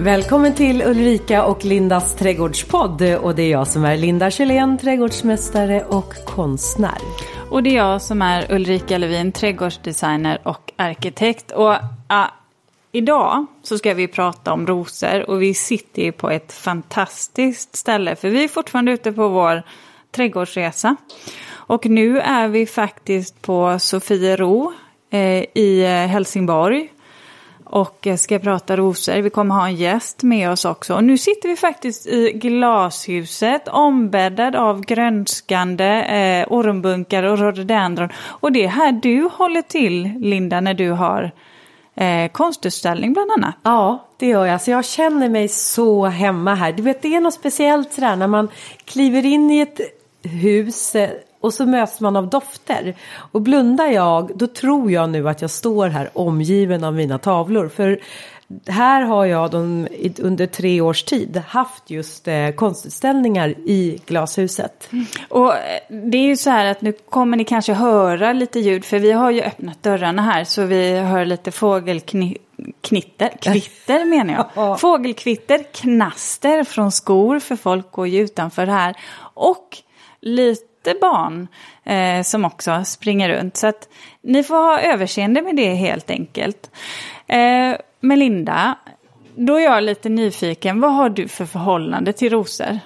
[0.00, 5.84] Välkommen till Ulrika och Lindas trädgårdspodd och det är jag som är Linda Kjellén, trädgårdsmästare
[5.84, 6.98] och konstnär.
[7.50, 11.50] Och det är jag som är Ulrika Levin, trädgårdsdesigner och arkitekt.
[11.50, 12.26] Och uh,
[12.92, 18.16] idag så ska vi prata om rosor och vi sitter ju på ett fantastiskt ställe
[18.16, 19.62] för vi är fortfarande ute på vår
[20.10, 20.96] trädgårdsresa.
[21.48, 24.72] Och nu är vi faktiskt på Sofiero
[25.10, 26.90] eh, i Helsingborg
[27.66, 29.22] och eh, ska prata rosor.
[29.22, 30.94] Vi kommer ha en gäst med oss också.
[30.94, 38.08] Och nu sitter vi faktiskt i glashuset ombäddad av grönskande eh, ormbunkar och rhododendron.
[38.16, 41.32] Och det är här du håller till, Linda, när du har
[41.94, 43.54] eh, konstutställning bland annat.
[43.62, 44.60] Ja, det gör jag.
[44.60, 46.72] Så jag känner mig så hemma här.
[46.72, 48.48] Du vet, det är något speciellt sådär när man
[48.84, 49.80] kliver in i ett
[50.22, 51.10] hus eh,
[51.46, 52.94] och så möts man av dofter.
[53.32, 57.68] Och blundar jag, då tror jag nu att jag står här omgiven av mina tavlor.
[57.68, 58.00] För
[58.66, 59.88] här har jag de,
[60.18, 64.88] under tre års tid haft just eh, konstutställningar i glashuset.
[64.92, 65.04] Mm.
[65.28, 68.84] Och eh, det är ju så här att nu kommer ni kanske höra lite ljud
[68.84, 74.80] för vi har ju öppnat dörrarna här så vi hör lite fågelknitter, kvitter menar jag.
[74.80, 78.96] Fågelkvitter, knaster från skor för folk går ju utanför här.
[79.34, 79.78] Och
[80.20, 81.48] lite barn
[81.84, 83.56] eh, som också springer runt.
[83.56, 83.88] Så att
[84.22, 86.70] ni får ha överseende med det helt enkelt.
[87.26, 88.74] Eh, Melinda,
[89.34, 90.80] då är jag lite nyfiken.
[90.80, 92.78] Vad har du för förhållande till rosor?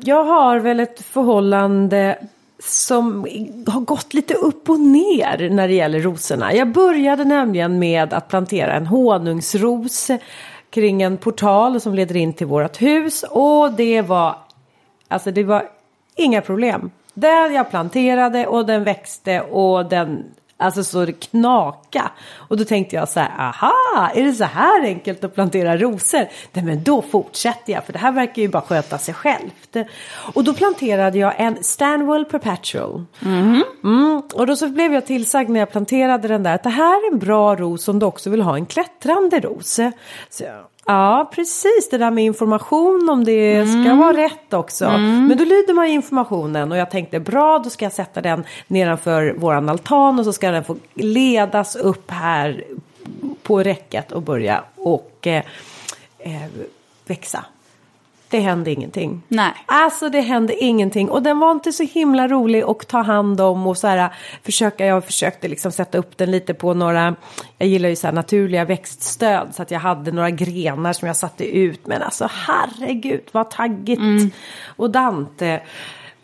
[0.00, 2.18] Jag har väl ett förhållande
[2.58, 3.26] som
[3.66, 6.54] har gått lite upp och ner när det gäller rosorna.
[6.54, 10.10] Jag började nämligen med att plantera en honungsros
[10.70, 14.36] kring en portal som leder in till vårt hus och det var
[15.08, 15.68] Alltså det var
[16.16, 16.90] inga problem.
[17.14, 20.24] Den jag planterade och den växte och den
[20.58, 22.10] Alltså så det knaka.
[22.34, 26.28] Och då tänkte jag så här, aha, är det så här enkelt att plantera rosor?
[26.52, 29.76] Nej men då fortsätter jag, för det här verkar ju bara sköta sig självt.
[30.34, 33.04] Och då planterade jag en Stanwell Perpetual.
[33.24, 33.64] Mm.
[33.84, 34.22] Mm.
[34.34, 37.12] Och då så blev jag tillsagd när jag planterade den där att det här är
[37.12, 39.80] en bra ros om du också vill ha en klättrande ros.
[40.30, 40.44] Så
[40.86, 41.88] Ja, precis.
[41.90, 43.84] Det där med information om det mm.
[43.84, 44.84] ska vara rätt också.
[44.84, 45.26] Mm.
[45.26, 49.34] Men då lyder man informationen och jag tänkte bra, då ska jag sätta den nedanför
[49.38, 52.64] våran altan och så ska den få ledas upp här
[53.42, 55.42] på räcket och börja och eh,
[56.18, 56.42] eh,
[57.06, 57.44] växa
[58.30, 59.22] det hände ingenting.
[59.28, 59.52] Nej.
[59.66, 63.66] Alltså det hände ingenting och den var inte så himla rolig att ta hand om
[63.66, 64.10] och så här
[64.42, 67.16] försöka, jag försökte liksom sätta upp den lite på några,
[67.58, 71.16] jag gillar ju så här naturliga växtstöd så att jag hade några grenar som jag
[71.16, 74.30] satte ut men alltså herregud vad taggigt mm.
[74.76, 75.60] och Dante.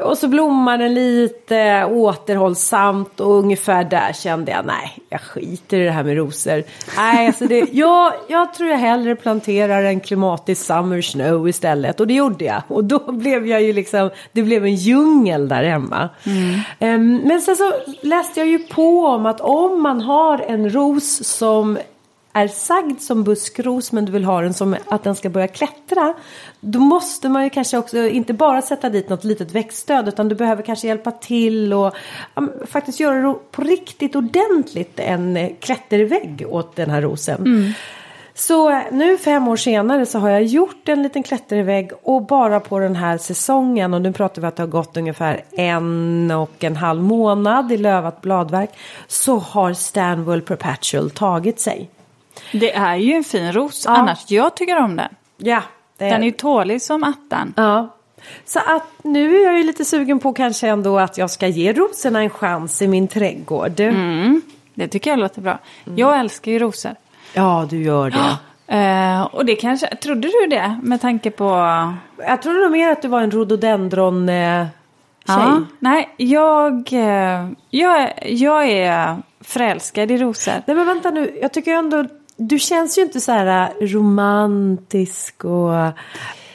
[0.02, 5.84] Och så blommar den lite återhållsamt och ungefär där kände jag nej, jag skiter i
[5.84, 6.64] det här med rosor.
[6.96, 12.06] Nej, alltså det, jag, jag tror jag hellre planterar en klimatisk summer snow istället och
[12.06, 12.62] det gjorde jag.
[12.68, 16.08] Och då blev jag ju liksom, det blev en djungel där hemma.
[16.26, 16.94] Mm.
[16.94, 21.24] Um, men sen så läste jag ju på om att om man har en ros
[21.24, 21.78] som
[22.32, 26.14] är sagd som buskros men du vill ha den som att den ska börja klättra.
[26.60, 30.34] Då måste man ju kanske också inte bara sätta dit något litet växtstöd utan du
[30.34, 31.94] behöver kanske hjälpa till och
[32.34, 37.40] um, faktiskt göra det på riktigt ordentligt en klättervägg åt den här rosen.
[37.40, 37.72] Mm.
[38.34, 42.78] Så nu fem år senare så har jag gjort en liten klättervägg och bara på
[42.78, 46.76] den här säsongen och nu pratar vi att det har gått ungefär en och en
[46.76, 48.70] halv månad i lövat bladverk
[49.06, 51.90] så har Stanwell Perpetual tagit sig.
[52.52, 53.90] Det är ju en fin ros, ja.
[53.90, 55.08] annars jag tycker om den.
[55.36, 55.62] Ja.
[55.96, 56.10] Det är...
[56.10, 57.54] Den är ju tålig som attan.
[57.56, 57.88] Ja.
[58.44, 61.72] Så att nu är jag ju lite sugen på kanske ändå att jag ska ge
[61.72, 63.80] rosorna en chans i min trädgård.
[63.80, 64.42] Mm.
[64.74, 65.58] Det tycker jag låter bra.
[65.86, 65.98] Mm.
[65.98, 66.92] Jag älskar ju rosor.
[67.34, 68.38] Ja, du gör det.
[68.72, 71.44] Uh, och det kanske, trodde du det med tanke på?
[72.18, 74.66] Jag trodde nog mer att du var en rhododendron uh,
[75.26, 75.36] tjej.
[75.36, 80.54] Ja, nej, jag, uh, jag, jag är förälskad i rosor.
[80.66, 82.06] Nej men vänta nu, jag tycker ändå
[82.48, 85.72] du känns ju inte så här äh, romantisk och...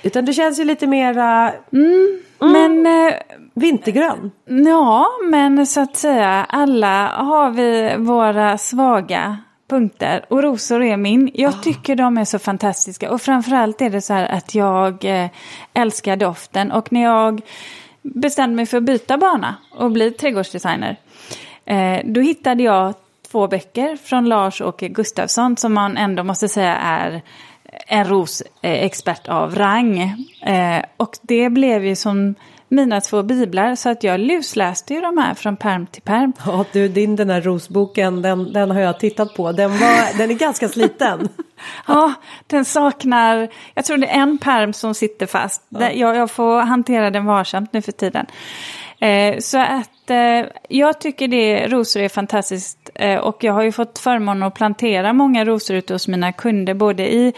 [0.03, 1.53] Utan du känns ju lite mera...
[1.73, 3.07] Mm, mm, men...
[3.07, 3.13] Äh,
[3.53, 4.31] vintergrön.
[4.45, 9.37] Ja, men så att säga alla har vi våra svaga
[9.69, 11.31] punkter och rosor är min.
[11.33, 11.61] Jag oh.
[11.61, 15.29] tycker de är så fantastiska och framförallt är det så här att jag äh,
[15.73, 17.41] älskar doften och när jag
[18.01, 20.97] bestämde mig för att byta bana och bli trädgårdsdesigner
[22.03, 22.93] då hittade jag
[23.31, 27.21] två böcker från Lars-Åke Gustafsson som man ändå måste säga är
[27.87, 29.99] en rosexpert av rang.
[30.45, 32.35] Eh, och det blev ju som
[32.69, 33.75] mina två biblar.
[33.75, 36.33] Så att jag lusläste ju de här från perm till perm.
[36.45, 39.51] Ja, du, din den här rosboken, den, den har jag tittat på.
[39.51, 41.29] Den, var, den är ganska sliten.
[41.87, 42.13] ja,
[42.47, 45.63] den saknar, jag tror det är en perm som sitter fast.
[45.69, 45.91] Ja.
[45.91, 48.25] Jag, jag får hantera den varsamt nu för tiden.
[48.99, 53.71] Eh, så att eh, jag tycker det, rosor är fantastiskt eh, och jag har ju
[53.71, 57.33] fått förmånen att plantera många rosor ute hos mina kunder både i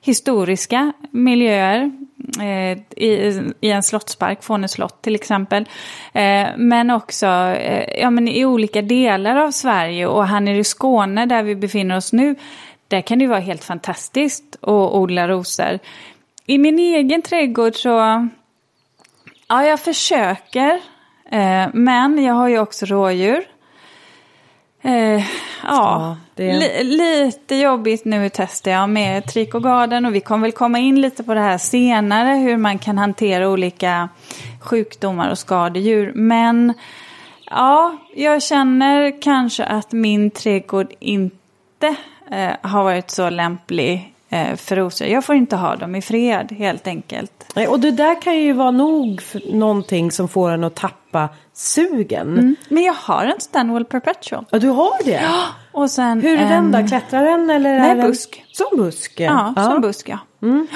[0.00, 1.92] historiska miljöer
[2.40, 5.68] eh, i, i en slottspark, Fåne slott till exempel.
[6.12, 10.64] Eh, men också eh, ja, men i olika delar av Sverige och här nere i
[10.64, 12.34] Skåne där vi befinner oss nu.
[12.88, 15.78] Där kan det vara helt fantastiskt att odla rosor.
[16.46, 18.28] I min egen trädgård så,
[19.48, 20.80] ja jag försöker.
[21.32, 23.44] Eh, men jag har ju också rådjur.
[24.82, 25.24] Eh,
[25.66, 26.52] ja, det...
[26.52, 31.24] li lite jobbigt nu testar jag med Tricogarden och vi kommer väl komma in lite
[31.24, 34.08] på det här senare hur man kan hantera olika
[34.60, 36.12] sjukdomar och skadedjur.
[36.14, 36.74] Men
[37.50, 41.96] ja, jag känner kanske att min trädgård inte
[42.30, 44.11] eh, har varit så lämplig
[44.56, 45.06] för rosor.
[45.06, 47.32] Jag får inte ha dem i fred helt enkelt.
[47.54, 51.28] Nej, och det där kan ju vara nog för någonting som får en att tappa
[51.52, 52.38] sugen.
[52.38, 52.56] Mm.
[52.68, 54.44] Men jag har en Stanwell Perpetual.
[54.50, 55.20] Ja, du har det?
[55.22, 55.44] Ja.
[55.72, 56.72] Och sen Hur är en...
[56.72, 56.88] den då?
[56.88, 57.78] Klättrar den eller?
[57.78, 58.06] Nej, är den...
[58.06, 58.44] busk.
[58.52, 59.20] Som busk?
[59.20, 59.64] Ja, ja.
[59.64, 60.18] som busk ja.
[60.42, 60.66] Mm.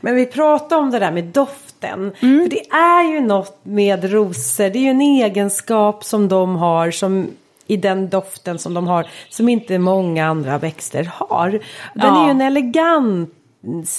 [0.00, 2.12] Men vi pratar om det där med doften.
[2.20, 2.42] Mm.
[2.42, 6.90] För det är ju något med rosor, det är ju en egenskap som de har
[6.90, 7.30] som
[7.72, 11.50] i den doften som de har som inte många andra växter har.
[11.50, 11.60] Den
[11.94, 12.22] ja.
[12.22, 13.34] är ju en elegant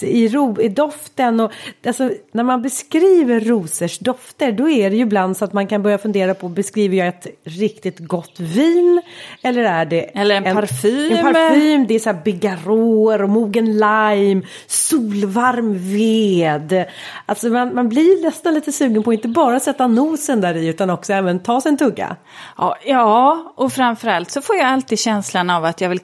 [0.02, 1.52] i, ro, i doften och
[1.86, 5.84] alltså, när man beskriver rosers dofter då är det ju ibland så att man kan
[5.84, 9.02] börja fundera på beskriver jag ett riktigt gott vin
[9.42, 11.12] eller är det eller en, en parfym?
[11.12, 16.86] En parfym, det är så här bigarråer och mogen lime, solvarm ved.
[17.26, 20.68] Alltså man, man blir nästan lite sugen på att inte bara sätta nosen där i
[20.68, 22.16] utan också även ta sig en tugga.
[22.58, 26.00] Ja, ja, och framförallt så får jag alltid känslan av att jag vill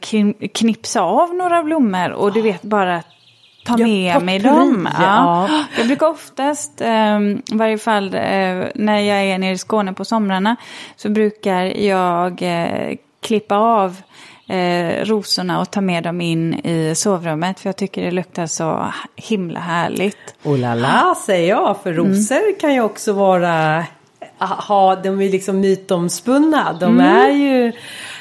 [0.54, 3.19] knipsa av några blommor och du vet bara att
[3.70, 4.90] ta med ja, mig dem.
[5.00, 5.48] Ja.
[5.50, 5.64] ja.
[5.78, 10.06] Jag brukar oftast, eh, i varje fall eh, när jag är nere i Skåne på
[10.06, 10.56] somrarna,
[10.96, 13.96] så brukar jag eh, klippa av
[14.48, 17.60] eh, rosorna och ta med dem in i sovrummet.
[17.60, 20.36] För jag tycker det luktar så himla härligt.
[20.44, 22.06] Oh la la säger jag, för mm.
[22.06, 22.56] rosor mm.
[22.62, 23.86] kan ju också vara,
[24.40, 26.78] ha, de är liksom mytomspunna.
[26.80, 27.06] De mm.
[27.06, 27.72] är ju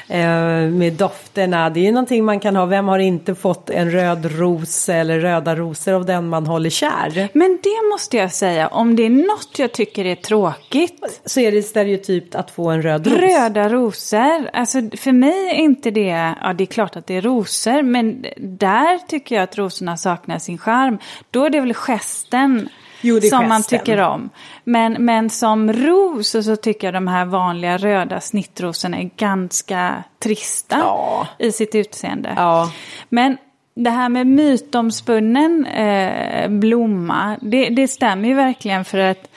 [0.09, 1.71] med dofterna.
[1.71, 2.67] Det är ju någonting man kan ha.
[2.67, 7.29] Vem har inte fått en röd ros eller röda rosor av den man håller kär?
[7.33, 11.21] Men det måste jag säga, om det är något jag tycker är tråkigt.
[11.25, 13.19] Så är det stereotypt att få en röd ros.
[13.19, 14.51] Röda rosor.
[14.53, 18.27] Alltså för mig är inte det, ja det är klart att det är rosor, men
[18.37, 20.99] där tycker jag att rosorna saknar sin charm.
[21.31, 22.69] Då är det väl gesten
[23.01, 24.31] Jo, som man tycker om.
[24.65, 30.05] Men, men som ros så, så tycker jag de här vanliga röda snittrosorna är ganska
[30.19, 31.27] trista ja.
[31.39, 32.33] i sitt utseende.
[32.37, 32.71] Ja.
[33.09, 33.37] Men
[33.75, 39.31] det här med mytomspunnen eh, blomma, det, det stämmer ju verkligen för att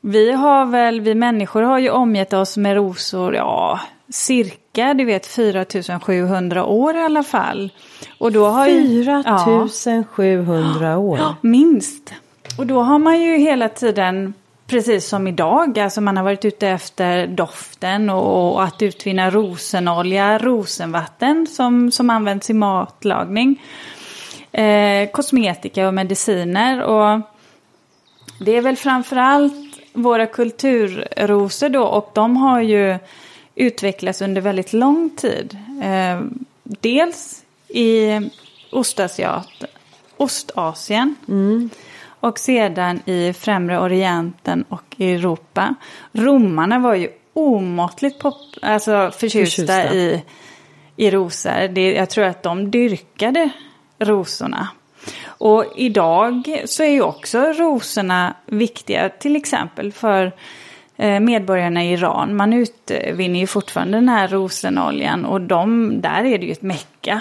[0.00, 5.26] vi har väl, vi människor har ju omgett oss med rosor, ja, cirka, du vet
[5.26, 7.72] 4700 år i alla fall.
[8.18, 11.20] Och då har 4700 ja, år?
[11.40, 12.14] Minst.
[12.58, 14.34] Och då har man ju hela tiden,
[14.66, 20.38] precis som idag, alltså man har varit ute efter doften och, och att utvinna rosenolja,
[20.38, 23.62] rosenvatten som, som används i matlagning.
[24.52, 26.82] Eh, kosmetika och mediciner.
[26.82, 27.20] Och
[28.40, 29.54] det är väl framförallt
[29.92, 32.98] våra kulturrosor då och de har ju
[33.54, 35.58] utvecklats under väldigt lång tid.
[35.82, 36.20] Eh,
[36.62, 38.20] dels i
[38.70, 39.64] Ostasiat,
[40.16, 41.14] Ostasien.
[41.28, 41.70] Mm
[42.24, 45.74] och sedan i Främre Orienten och Europa.
[46.12, 49.94] Romarna var ju omåttligt pop, alltså förtjusta, förtjusta.
[49.94, 50.24] I,
[50.96, 51.68] i rosor.
[51.68, 53.50] Det, jag tror att de dyrkade
[53.98, 54.68] rosorna.
[55.26, 60.32] Och idag så är ju också rosorna viktiga till exempel för
[60.96, 62.36] eh, medborgarna i Iran.
[62.36, 67.20] Man utvinner ju fortfarande den här rosenoljan och de, där är det ju ett mecka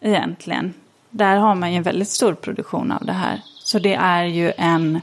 [0.00, 0.74] egentligen.
[1.10, 3.40] Där har man ju en väldigt stor produktion av det här.
[3.72, 5.00] Så det är ju en,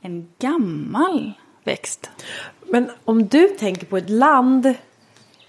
[0.00, 1.32] en gammal
[1.64, 2.10] växt.
[2.66, 4.74] Men om du tänker på ett land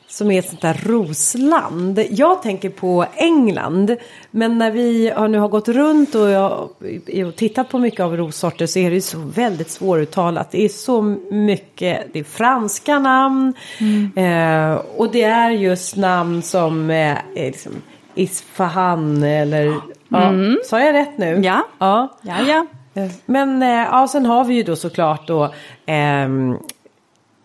[0.08, 2.00] som är ett sånt där rosland.
[2.10, 3.96] Jag tänker på England.
[4.32, 6.70] Men när vi har, nu har gått runt och, jag,
[7.28, 10.52] och tittat på mycket av rossorter så är det så väldigt svåruttalat.
[10.52, 13.54] Det är så mycket, det är franska namn.
[13.80, 14.12] Mm.
[14.16, 17.72] Eh, och det är just namn som eh, liksom
[18.16, 19.76] Isfahan eller
[20.10, 20.28] Ja.
[20.28, 20.58] Mm.
[20.66, 21.42] Sa jag rätt nu?
[21.44, 21.68] Ja.
[21.80, 22.18] ja.
[22.22, 22.66] ja, ja.
[23.01, 25.54] Eh, Men eh, ja, sen har vi ju då såklart då
[25.86, 26.58] ehm,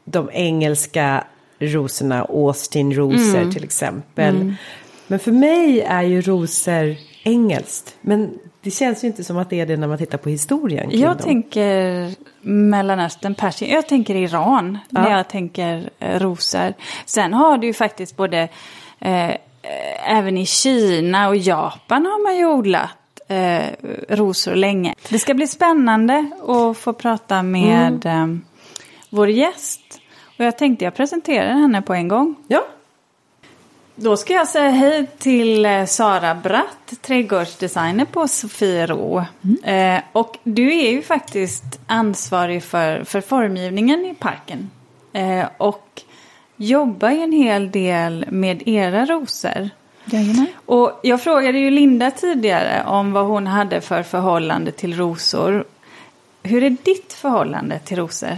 [0.05, 1.25] de engelska
[1.59, 4.55] rosorna, Austin-rosor till exempel.
[5.07, 7.97] Men för mig är ju rosor engelskt.
[8.01, 10.91] Men det känns ju inte som att det är det när man tittar på historien.
[10.91, 11.25] kring Jag dem.
[11.25, 16.75] tänker Mellanöstern, Persien, jag tänker Iran när jag tänker eh, rosor.
[17.07, 18.49] Sen har du ju faktiskt både,
[19.01, 19.31] eh,
[19.65, 22.91] eh, även i Kina och Japan har man ju odlat
[23.29, 23.63] eh,
[24.09, 24.95] rosor länge.
[25.09, 28.27] Det ska bli spännande att få prata med eh,
[29.11, 29.81] vår gäst.
[30.39, 32.35] Och jag tänkte jag presenterar henne på en gång.
[32.49, 32.65] Ja,
[33.97, 39.25] Då ska jag säga hej till eh, Sara Bratt, trädgårdsdesigner på Sofiero.
[39.65, 44.71] Eh, och du är ju faktiskt ansvarig för, för formgivningen i parken.
[45.13, 46.03] Eh, och
[46.57, 49.71] jobbar ju en hel del med era rosor.
[50.05, 50.47] Jajamän.
[50.67, 55.65] Och jag frågade ju Linda tidigare om vad hon hade för förhållande till rosor.
[56.43, 58.37] Hur är ditt förhållande till rosor?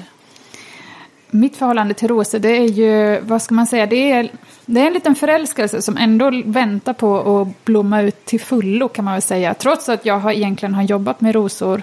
[1.30, 4.30] Mitt förhållande till rosor, det är ju, vad ska man säga, det är,
[4.66, 9.04] det är en liten förälskelse som ändå väntar på att blomma ut till fullo kan
[9.04, 9.54] man väl säga.
[9.54, 11.82] Trots att jag har, egentligen har jobbat med rosor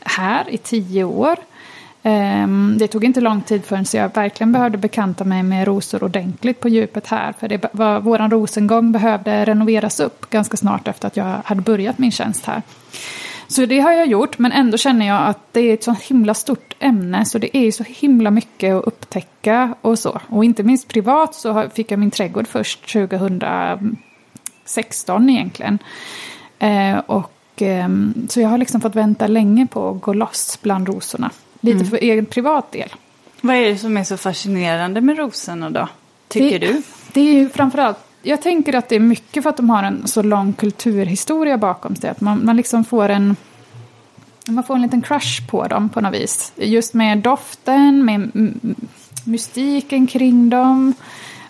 [0.00, 1.36] här i tio år.
[2.02, 6.60] Ehm, det tog inte lång tid förrän jag verkligen behövde bekanta mig med rosor ordentligt
[6.60, 7.32] på djupet här.
[7.32, 11.98] För det var, våran rosengång behövde renoveras upp ganska snart efter att jag hade börjat
[11.98, 12.62] min tjänst här.
[13.48, 16.34] Så det har jag gjort, men ändå känner jag att det är ett så himla
[16.34, 20.20] stort ämne så det är så himla mycket att upptäcka och så.
[20.28, 25.78] Och inte minst privat så fick jag min trädgård först 2016 egentligen.
[26.58, 30.88] Eh, och, ehm, så jag har liksom fått vänta länge på att gå loss bland
[30.88, 31.30] rosorna.
[31.64, 32.88] Lite för egen privat del.
[33.40, 35.88] Vad är det som är så fascinerande med rosorna då?
[36.28, 36.82] Tycker det, du?
[37.12, 40.08] Det är ju framförallt, jag tänker att det är mycket för att de har en
[40.08, 42.10] så lång kulturhistoria bakom sig.
[42.10, 43.36] Att man, man liksom får en,
[44.48, 46.52] man får en liten crush på dem på något vis.
[46.56, 48.74] Just med doften, med mm,
[49.24, 50.94] mystiken kring dem,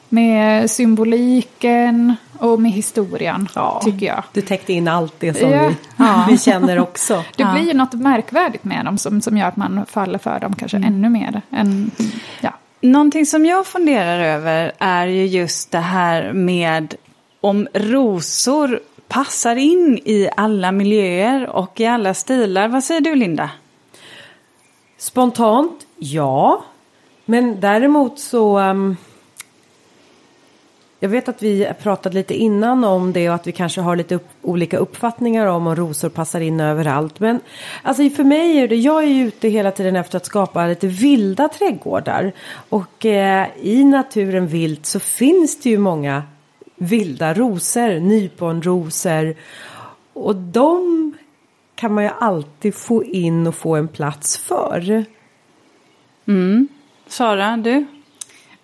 [0.08, 3.48] med symboliken och med historien,
[3.84, 4.24] tycker jag.
[4.32, 5.68] du täckte in allt det som Ja.
[5.68, 6.26] vi, Ja.
[6.30, 7.14] vi känner också.
[7.36, 7.52] Det Ja.
[7.52, 10.76] blir ju något märkvärdigt med dem som, som gör att man faller för dem kanske
[10.76, 11.42] ännu mer.
[11.50, 11.90] Än,
[12.40, 12.50] ja.
[12.80, 16.94] Någonting som jag funderar över är ju just det här med
[17.40, 22.68] om rosor passar in i alla miljöer och i alla stilar.
[22.68, 23.50] Vad säger du Linda?
[24.98, 26.64] Spontant, ja.
[27.24, 28.58] Men däremot så...
[28.58, 28.96] ehm,
[31.02, 34.14] jag vet att vi pratat lite innan om det och att vi kanske har lite
[34.14, 37.20] upp, olika uppfattningar om om rosor passar in överallt.
[37.20, 37.40] Men
[37.82, 40.86] alltså för mig är det, jag är ju ute hela tiden efter att skapa lite
[40.86, 42.32] vilda trädgårdar.
[42.68, 46.22] Och eh, i naturen vilt så finns det ju många
[46.76, 49.34] vilda rosor, nyponrosor.
[50.12, 51.12] Och de
[51.74, 55.04] kan man ju alltid få in och få en plats för.
[56.26, 56.68] Mm.
[57.06, 57.86] Sara, du?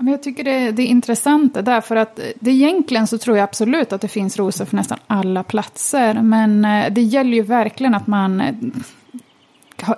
[0.01, 3.37] Men jag tycker det, det är intressant det därför att eh, det egentligen så tror
[3.37, 6.15] jag absolut att det finns rosor för nästan alla platser.
[6.23, 8.55] Men eh, det gäller ju verkligen att man eh,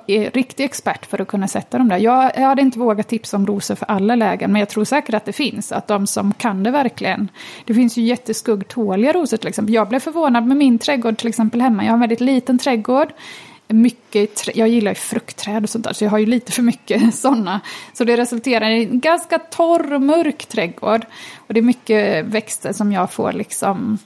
[0.06, 1.98] är riktig expert för att kunna sätta dem där.
[1.98, 5.14] Jag, jag hade inte vågat tipsa om rosor för alla lägen, men jag tror säkert
[5.14, 5.72] att det finns.
[5.72, 7.28] Att de som kan det verkligen.
[7.64, 9.74] Det finns ju jätteskuggtåliga rosor till exempel.
[9.74, 11.84] Jag blev förvånad med min trädgård till exempel hemma.
[11.84, 13.12] Jag har en väldigt liten trädgård.
[13.72, 16.62] Mycket, trä- jag gillar ju fruktträd och sånt där, så jag har ju lite för
[16.62, 17.60] mycket sådana.
[17.92, 21.06] Så det resulterar i en ganska torr och mörk trädgård.
[21.36, 23.98] Och det är mycket växter som jag får liksom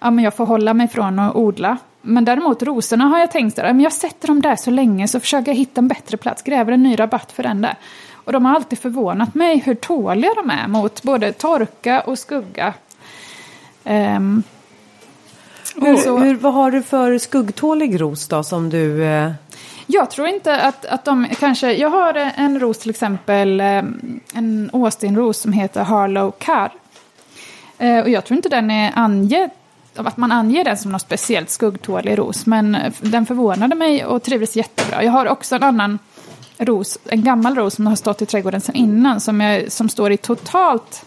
[0.00, 1.76] ja, men jag får hålla mig från att odla.
[2.02, 5.52] Men däremot rosorna har jag tänkt att jag sätter dem där så länge så försöker
[5.52, 7.74] jag hitta en bättre plats, gräver en ny rabatt för den där.
[8.12, 12.74] Och de har alltid förvånat mig hur tåliga de är mot både torka och skugga.
[13.84, 14.42] Um,
[15.80, 19.04] hur, så- hur, vad har du för skuggtålig ros då som du...
[19.04, 19.30] Eh,
[19.86, 21.72] Jag tror inte att, att de kanske...
[21.72, 23.82] Jag har en ros till exempel, eh,
[24.34, 26.70] en Austin-ros som heter Harlow Carr.
[27.78, 29.52] Eh, Och jag tror inte den är angett,
[29.96, 32.46] att man anger den som något speciellt skuggtålig ros.
[32.46, 35.04] Men den förvånade mig och trivdes jättebra.
[35.04, 35.98] Jag har också en annan
[36.58, 39.20] ros, en gammal ros som har stått i trädgården sedan innan.
[39.20, 41.04] Som, jag, som står i totalt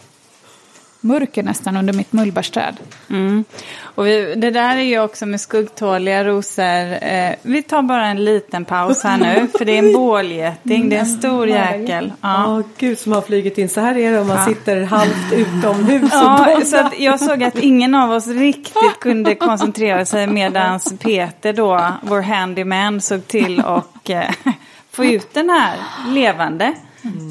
[1.02, 2.76] mörker nästan under mitt mullbärsträd.
[3.10, 3.44] Mm.
[3.82, 7.04] Och vi, det där är ju också med skuggtåliga rosor.
[7.04, 9.48] Eh, vi tar bara en liten paus här nu.
[9.58, 10.88] För det är en bålgeting.
[10.88, 12.12] Det är en stor jäkel.
[12.20, 12.62] Ja, Ja.
[12.78, 13.68] gud som har flugit in.
[13.68, 14.44] Så här är det om man Ja.
[14.46, 20.04] sitter halvt utomhus Ja, så att jag såg att ingen av oss riktigt kunde koncentrera
[20.04, 24.30] sig medan Peter då, vår handyman, såg till och eh,
[24.90, 25.76] få ut den här
[26.08, 26.74] levande,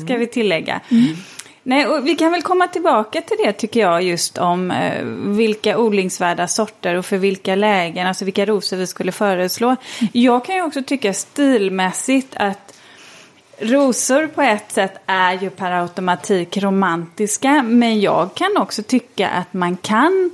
[0.06, 0.80] ska vi tillägga.
[1.64, 5.04] Nej, och vi kan väl komma tillbaka till det tycker jag just om eh,
[5.38, 9.76] vilka odlingsvärda sorter och för vilka lägen, alltså vilka rosor vi skulle föreslå.
[10.14, 12.74] Jag kan ju också tycka stilmässigt att
[13.60, 19.54] rosor på ett sätt är ju per automatik romantiska, men jag kan också tycka att
[19.54, 20.32] man kan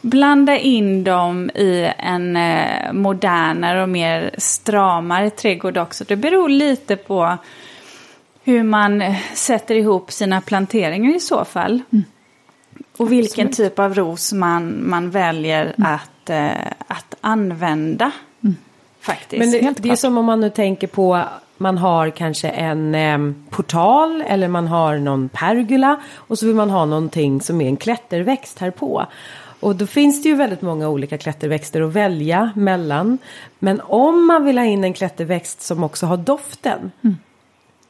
[0.00, 6.04] blanda in dem i en eh, modernare och mer stramare trädgård också.
[6.04, 7.38] Det beror lite på
[8.48, 11.80] hur man eh, sätter ihop sina planteringar i så fall.
[11.92, 12.04] Mm.
[12.96, 13.72] Och vilken Absolut.
[13.72, 15.94] typ av ros man, man väljer mm.
[15.94, 18.10] att, eh, att använda.
[18.44, 18.56] Mm.
[19.00, 19.38] Faktiskt.
[19.38, 21.24] Men det, det är som om man nu tänker på
[21.56, 23.18] man har kanske en eh,
[23.50, 27.76] portal eller man har någon pergola och så vill man ha någonting som är en
[27.76, 29.06] klätterväxt här på.
[29.60, 33.18] Och då finns det ju väldigt många olika klätterväxter att välja mellan.
[33.58, 36.92] Men om man vill ha in en klätterväxt som också har doften.
[37.04, 37.16] Mm.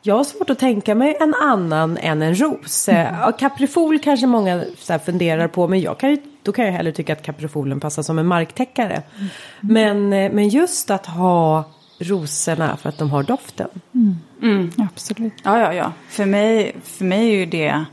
[0.03, 2.89] Jag har svårt att tänka mig en annan än en ros.
[2.89, 3.15] Mm.
[3.15, 6.93] Ja, kaprifol kanske många så funderar på men jag kan ju, då kan jag hellre
[6.93, 9.03] tycka att kaprifolen passar som en marktäckare.
[9.17, 9.29] Mm.
[9.61, 11.65] Men, eh, men just att ha
[11.99, 13.69] rosorna för att de har doften.
[13.95, 14.17] Mm.
[14.43, 14.71] Mm.
[14.79, 15.33] Absolut.
[15.43, 15.93] Ja, ja, ja.
[16.09, 17.85] För mig, för mig är ju det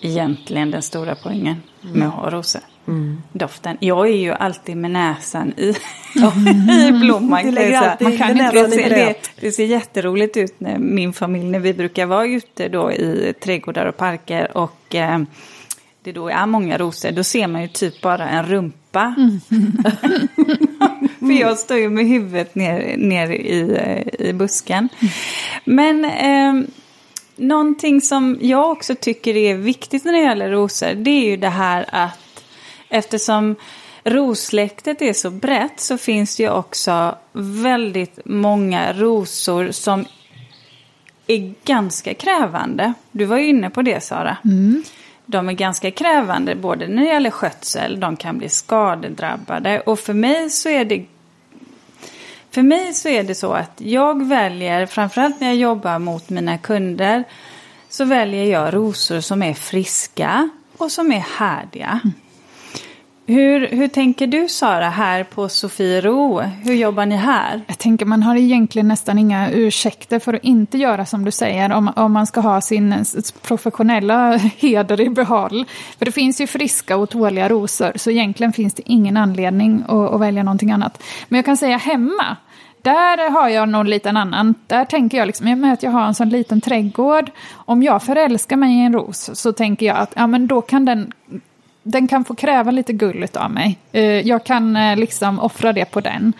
[0.00, 2.62] egentligen den stora poängen med att ha rosor.
[2.88, 3.22] Mm.
[3.32, 3.76] Doften.
[3.80, 5.74] Jag är ju alltid med näsan i,
[6.88, 7.54] i blomman.
[8.00, 11.74] Man kan inte, det, ser, det, det ser jätteroligt ut när min familj, när vi
[11.74, 15.18] brukar vara ute då i trädgårdar och parker och eh,
[16.02, 19.14] det då är många rosor, då ser man ju typ bara en rumpa.
[19.18, 19.40] Mm.
[21.18, 24.88] För jag står ju med huvudet ner, ner i, eh, i busken.
[25.64, 26.68] Men eh,
[27.36, 31.48] någonting som jag också tycker är viktigt när det gäller rosor, det är ju det
[31.48, 32.21] här att
[32.92, 33.56] eftersom
[34.04, 40.04] rossläktet är så brett så finns det ju också väldigt många rosor som
[41.26, 42.92] är ganska krävande.
[43.10, 44.36] Du var ju inne på det Sara.
[44.44, 44.82] Mm.
[45.26, 50.14] De är ganska krävande både när det gäller skötsel, de kan bli skadedrabbade och för
[50.14, 51.04] mig så är det
[52.50, 56.58] för mig så är det så att jag väljer, framförallt när jag jobbar mot mina
[56.58, 57.24] kunder,
[57.88, 62.00] så väljer jag rosor som är friska och som är härdiga.
[62.04, 62.21] Mm.
[63.26, 66.40] Hur, hur tänker du Sara här på Sofiero?
[66.40, 67.60] Hur jobbar ni här?
[67.66, 71.72] Jag tänker man har egentligen nästan inga ursäkter för att inte göra som du säger
[71.72, 73.04] om, om man ska ha sin
[73.42, 75.64] professionella heder i behåll.
[75.98, 80.14] För det finns ju friska och tåliga rosor så egentligen finns det ingen anledning att,
[80.14, 81.02] att välja någonting annat.
[81.28, 82.36] Men jag kan säga hemma
[82.82, 84.54] där har jag någon liten annan.
[84.66, 87.30] Där tänker jag liksom, i och med att jag har en sån liten trädgård.
[87.52, 90.84] Om jag förälskar mig i en ros så tänker jag att ja, men då kan
[90.84, 91.12] den
[91.82, 93.78] den kan få kräva lite gulligt av mig.
[93.92, 96.32] Eh, jag kan eh, liksom offra det på den.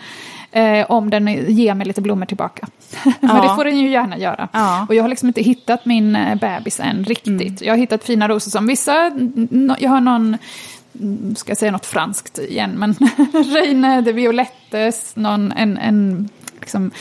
[0.51, 2.67] Eh, om den ger mig lite blommor tillbaka.
[3.19, 4.47] Men det får den ju gärna göra.
[4.51, 4.85] Ja.
[4.89, 7.41] Och jag har liksom inte hittat min bebis än riktigt.
[7.41, 7.55] Mm.
[7.61, 9.11] Jag har hittat fina rosor som vissa,
[9.79, 10.37] jag har någon,
[10.99, 12.93] mm, ska jag säga något franskt igen, men
[13.53, 16.29] Reine de Violettes, någon, en, en
[16.59, 16.91] liksom,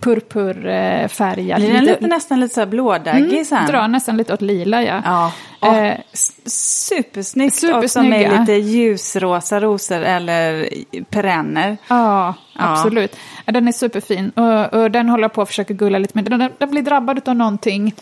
[0.00, 1.60] purpurfärgad.
[1.60, 3.66] Blir den lite, nästan lite så här blådaggig mm, sen?
[3.66, 5.32] Drar nästan lite åt lila ja.
[5.60, 5.84] ja.
[5.84, 5.98] Eh,
[6.46, 7.78] supersnyggt supersnygga.
[7.78, 10.68] också med lite ljusrosa rosor eller
[11.10, 11.76] perenner.
[11.88, 13.16] Ja, absolut.
[13.44, 13.52] Ja.
[13.52, 16.24] Den är superfin och, och den håller på att försöka gulla lite med.
[16.24, 17.94] Den, den blir drabbad av någonting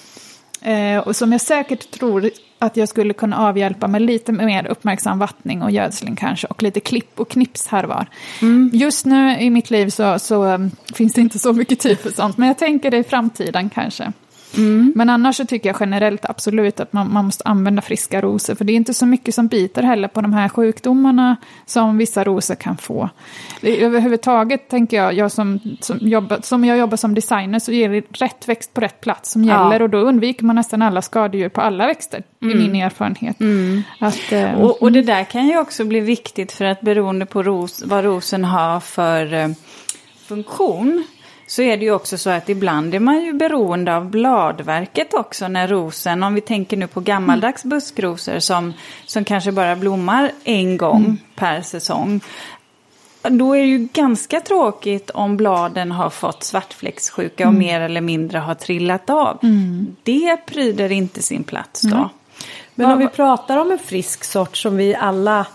[1.05, 5.63] och som jag säkert tror att jag skulle kunna avhjälpa med lite mer uppmärksam vattning
[5.63, 6.47] och gödsling kanske.
[6.47, 8.07] Och lite klipp och knips här var.
[8.43, 8.71] Mm.
[8.75, 12.11] Just nu i mitt liv så, så um, finns det inte så mycket tid för
[12.11, 12.39] sånt.
[12.39, 14.13] Men jag tänker det i framtiden kanske.
[14.57, 14.93] Mm.
[14.97, 18.55] Men annars så tycker jag generellt absolut att man, man måste använda friska rosor.
[18.55, 22.25] För det är inte så mycket som biter heller på de här sjukdomarna som vissa
[22.25, 23.11] rosor kan få.
[23.63, 28.01] Överhuvudtaget tänker jag, jag som, som, jobbar, som jag jobbar som designer så är det
[28.01, 29.81] rätt växt på rätt plats som gäller.
[29.81, 29.83] Ja.
[29.83, 32.61] Och då undviker man nästan alla skadedjur på alla växter, mm.
[32.61, 33.41] i min erfarenhet.
[33.41, 33.83] Mm.
[34.01, 37.43] Att, eh, och, och, det där kan ju också bli viktigt för att beroende på
[37.43, 39.49] ros, vad rosen har för eh,
[40.27, 41.05] funktion
[41.47, 45.49] så är det ju också så att ibland är man ju beroende av bladverket också
[45.49, 47.77] när rosen, om vi tänker nu på gammaldags mm.
[47.77, 48.73] buskrosor som,
[49.07, 51.19] som kanske bara blommar en gång mm.
[51.35, 52.21] per säsong.
[53.23, 57.55] Då är det ju ganska tråkigt om bladen har fått svartfläckssjuka mm.
[57.55, 59.39] och mer eller mindre har trillat av.
[59.43, 59.97] Mm.
[60.03, 62.11] Det pryder inte sin plats då.
[62.75, 65.47] Men om vi pratar om en frisk sort som vi alla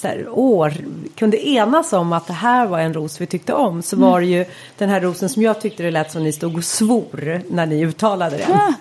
[0.00, 0.74] så här, år
[1.14, 4.26] kunde enas om att det här var en ros vi tyckte om så var det
[4.26, 4.44] ju
[4.78, 7.84] den här rosen som jag tyckte det lät som ni stod och svor när ni
[7.84, 8.74] uttalade den.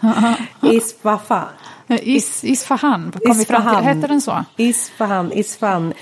[0.73, 1.47] Isfahan.
[1.87, 3.83] Is, Isfahan, kom Isfahan.
[3.83, 4.45] vi Hette den så?
[4.57, 5.93] Isfahan, Isfahan.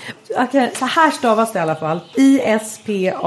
[0.48, 2.00] Okay, så här stavas det i alla fall.
[2.14, 3.22] I-S-P-A-H-A-N.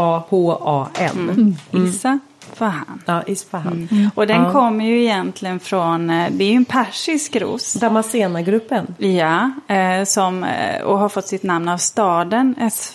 [1.72, 1.88] Mm.
[1.88, 2.20] Issa.
[2.52, 3.02] Isfahan.
[3.06, 3.88] Ja, Isfahan.
[3.92, 4.10] Mm.
[4.16, 4.52] Och den Ja.
[4.52, 7.74] kommer ju egentligen från, eh, det är ju en persisk ros.
[7.74, 8.96] Damascena-gruppen.
[8.98, 12.94] Ja, eh, som, eh, och har fått sitt namn av staden Es-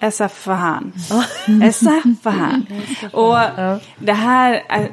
[0.00, 0.92] Esfahan.
[1.64, 2.66] Esfahan.
[3.12, 3.36] Och
[3.98, 4.88] det här, är,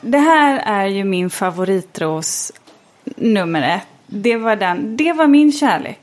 [0.00, 2.52] det här är ju min favoritros
[3.16, 3.86] nummer ett.
[4.06, 6.00] Det var, den, det var min kärlek.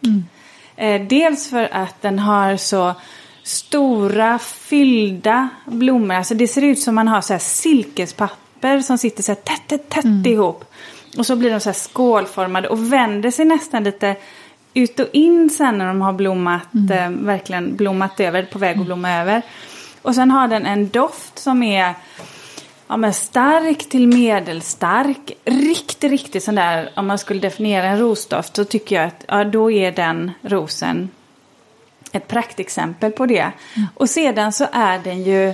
[0.75, 2.93] Eh, dels för att den har så
[3.43, 6.15] stora fyllda blommor.
[6.15, 9.67] Alltså det ser ut som man har så här silkespapper som sitter så här tätt,
[9.67, 10.65] tätt, tätt ihop.
[11.17, 14.15] Och så blir de så här skålformade och vänder sig nästan lite
[14.73, 18.85] ut och in sen när de har blommat, eh, verkligen blommat över, på väg att
[18.85, 19.41] blomma över.
[20.01, 21.95] Och sen har den en doft som är
[22.87, 25.31] ja, men stark till medelstark.
[25.45, 29.43] Riktigt, riktigt sån där, om man skulle definiera en rosdoft så tycker jag att ja,
[29.43, 31.09] då är den rosen
[32.13, 33.51] ett praktexempel på det.
[33.95, 35.53] Och sedan så är den ju,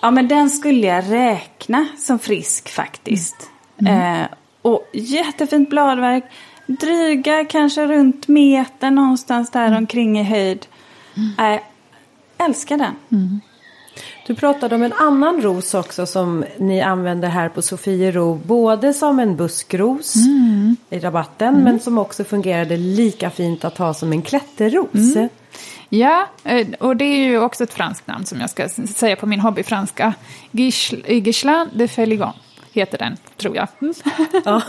[0.00, 3.50] ja men den skulle jag räkna som frisk faktiskt.
[3.86, 4.26] Eh,
[4.62, 6.24] och jättefint bladverk,
[6.66, 10.66] dryga kanske runt meter någonstans där omkring i höjd.
[11.38, 11.60] Eh,
[12.46, 12.94] älskar den.
[14.26, 18.34] Du pratade om en annan ros också som ni använder här på Sofiero.
[18.34, 20.14] Både som en buskros
[20.90, 25.30] i rabatten men som också fungerade lika fint att ha som en klätterros.
[25.88, 29.26] Ja, eh, och det är ju också ett franskt namn som jag ska säga på
[29.26, 30.12] min hobbyfranska.
[30.52, 32.32] Gish- Gislain de Feligon
[32.72, 33.68] heter den, tror jag.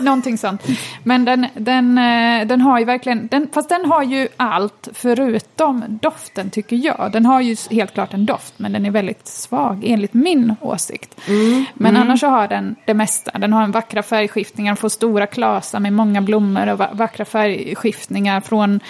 [0.00, 0.62] Någonting sånt.
[1.04, 5.84] Men den, den, eh, den har ju verkligen, den, fast den har ju allt förutom
[6.02, 7.10] doften tycker jag.
[7.12, 11.20] Den har ju helt klart en doft, men den är väldigt svag enligt min åsikt.
[11.74, 13.38] Men annars så har den det mesta.
[13.38, 18.40] Den har en vackra färgskiftningar, får stora klasar med många blommor och va- vackra färgskiftningar
[18.40, 18.80] från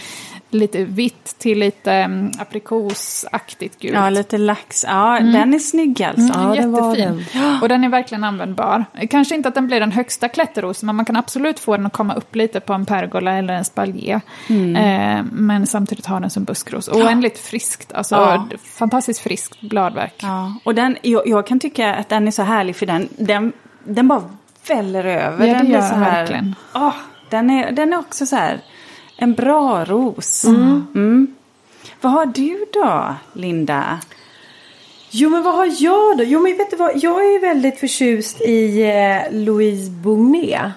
[0.50, 3.94] lite vitt till lite um, aprikosaktigt gult.
[3.94, 4.84] Ja, lite lax.
[4.88, 6.32] Ja, den är snygg alltså.
[6.40, 7.24] Ja, det var Jättefin.
[7.62, 8.84] Och den är verkligen användbar.
[9.10, 11.92] Kanske inte att den blir den högsta klätterrosen, men man kan absolut få den att
[11.92, 14.20] komma upp lite på en pergola eller en spaljer.
[14.76, 16.88] Eh, men samtidigt ha den som buskros.
[16.88, 18.46] Och oändligt friskt, alltså Ja.
[18.64, 20.14] fantastiskt friskt bladverk.
[20.22, 23.52] Ja, och den, jag, jag kan tycka att den är så härlig för den, den,
[23.84, 24.22] den bara
[24.68, 25.46] väller över.
[25.46, 26.54] Ja, det den blir gör så den här, verkligen.
[26.74, 26.94] Åh,
[27.30, 28.60] den, är, den är också så här
[29.20, 30.44] en bra ros.
[30.44, 31.35] Mm.
[32.00, 34.00] Vad har du då, Linda?
[35.11, 36.24] Jo men vad har jag då?
[36.24, 36.90] Jo men vet du vad?
[36.94, 40.72] Jag är väldigt förtjust i eh, Louise Bournet.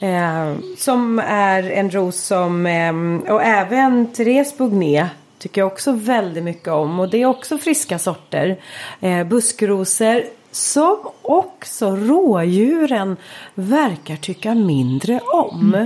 [0.00, 6.44] Eh, som är en ros som, eh, och även Therese Bournet tycker jag också väldigt
[6.44, 7.00] mycket om.
[7.00, 8.60] Och det är också friska sorter.
[9.00, 10.22] Eh, buskrosor
[10.58, 13.16] som också rådjuren
[13.54, 15.76] verkar tycka mindre om.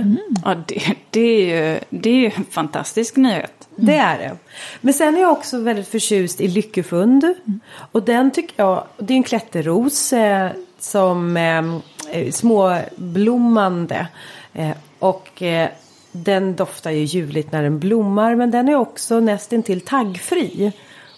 [0.45, 3.67] Ja, det, det, är ju, det är ju en fantastisk nyhet.
[3.75, 4.37] Det är det.
[4.81, 7.33] Men sen är jag också väldigt förtjust i Lyckefund.
[7.91, 11.63] Och den tycker jag, det är en klätterros eh, som eh,
[12.11, 14.07] är småblommande.
[14.53, 15.69] Eh, och eh,
[16.11, 20.71] den doftar ju ljuvligt när den blommar men den är också nästintill taggfri.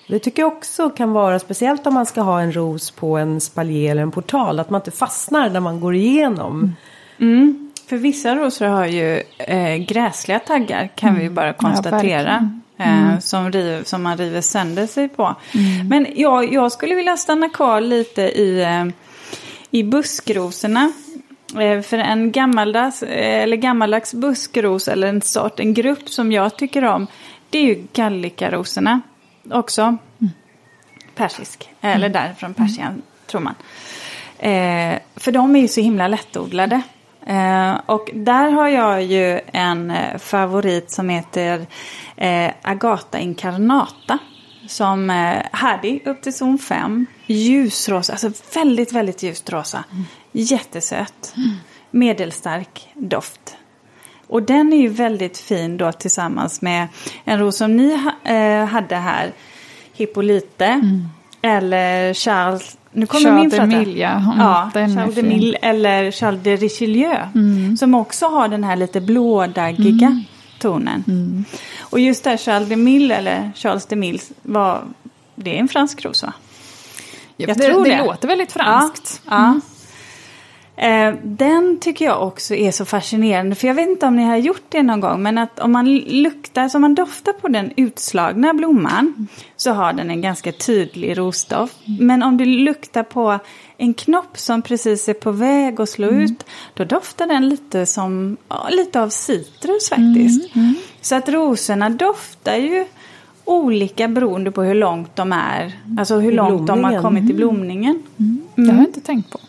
[0.07, 3.41] Det tycker jag också kan vara speciellt om man ska ha en ros på en
[3.41, 4.59] spaljer eller en portal.
[4.59, 6.75] Att man inte fastnar när man går igenom.
[7.89, 11.91] För vissa rosor har ju eh, gräsliga taggar kan vi ju bara konstatera.
[11.97, 12.61] verkligen.
[13.13, 15.35] eh, som, riv, som man river sönder sig på.
[15.89, 18.85] Men jag, jag skulle vilja stanna kvar lite i, eh,
[19.71, 20.91] i buskrosorna.
[21.59, 26.57] Eh, för en gammaldags, eh, eller gammaldags buskros eller en sort, en grupp som jag
[26.57, 27.07] tycker om.
[27.49, 29.01] Det är ju gallikarosorna
[29.51, 29.97] också.
[31.15, 33.55] Persisk, eller därifrån Persien tror man.
[34.39, 36.81] Eh, för de är ju så himla lättodlade.
[37.25, 41.67] Eh, och där har jag ju en eh, favorit som heter
[42.17, 44.17] eh, Agata incarnata.
[44.67, 47.05] Som eh, härdig upp till zon 5.
[47.25, 49.84] Ljusrosa, alltså väldigt, väldigt ljust rosa.
[50.31, 51.34] Jättesöt.
[51.91, 53.58] Medelstark doft.
[54.27, 56.88] Och den är ju väldigt fin då tillsammans med
[57.25, 59.31] en ros som ni eh, hade här.
[59.93, 60.81] Hippolyte.
[61.41, 62.77] Eller Charles.
[62.91, 63.65] Nu kommer Charles min flöta.
[63.65, 64.09] Mille, ja.
[64.09, 65.21] Mm, ja Charles de.
[65.23, 67.17] Mille eller Charles de Richelieu.
[67.79, 70.23] Som också har den här lite blådaggiga
[70.59, 71.45] tonen.
[71.79, 74.83] Och just där Charles de Mille eller Charles de Mille var
[75.35, 76.33] det är en fransk ros va?
[77.38, 77.97] Ja, Jag det, tror det det.
[77.97, 79.21] låter väldigt franskt.
[79.29, 79.59] Ja.
[80.77, 83.55] Eh, den tycker jag också är så fascinerande.
[83.55, 85.23] För jag vet inte om ni har gjort det någon gång.
[85.23, 89.27] Men att om man luktar, så om man doftar på den utslagna blomman.
[89.57, 91.77] Så har den en ganska tydlig rosdoft.
[91.99, 93.39] Men om du luktar på
[93.77, 96.45] en knopp som precis är på väg att slå ut.
[96.73, 100.53] Då doftar den lite som, ja, lite av citrus faktiskt.
[101.01, 102.85] Så att rosorna doftar ju
[103.45, 105.73] olika beroende på hur långt de är.
[105.99, 108.03] Alltså hur långt de har kommit i blomningen.
[108.55, 109.39] Det har jag inte tänkt på.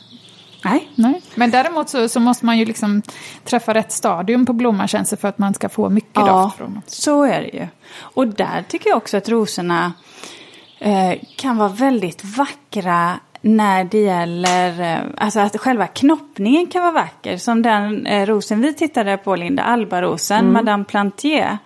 [0.71, 0.91] Nej.
[0.95, 1.23] Nej.
[1.35, 3.03] Men däremot så, så måste man ju liksom
[3.45, 6.57] träffa rätt stadium på blomman känns det för att man ska få mycket Ja, doft
[6.57, 6.83] från dem.
[6.87, 7.67] så är det ju.
[7.99, 9.93] Och där tycker jag också att rosorna
[10.79, 16.93] eh, kan vara väldigt vackra när det gäller, eh, alltså att själva knoppningen kan vara
[16.93, 17.37] vacker.
[17.37, 21.59] Som den eh, rosen vi tittade på, Linda, Albarosen, Madame Plantier.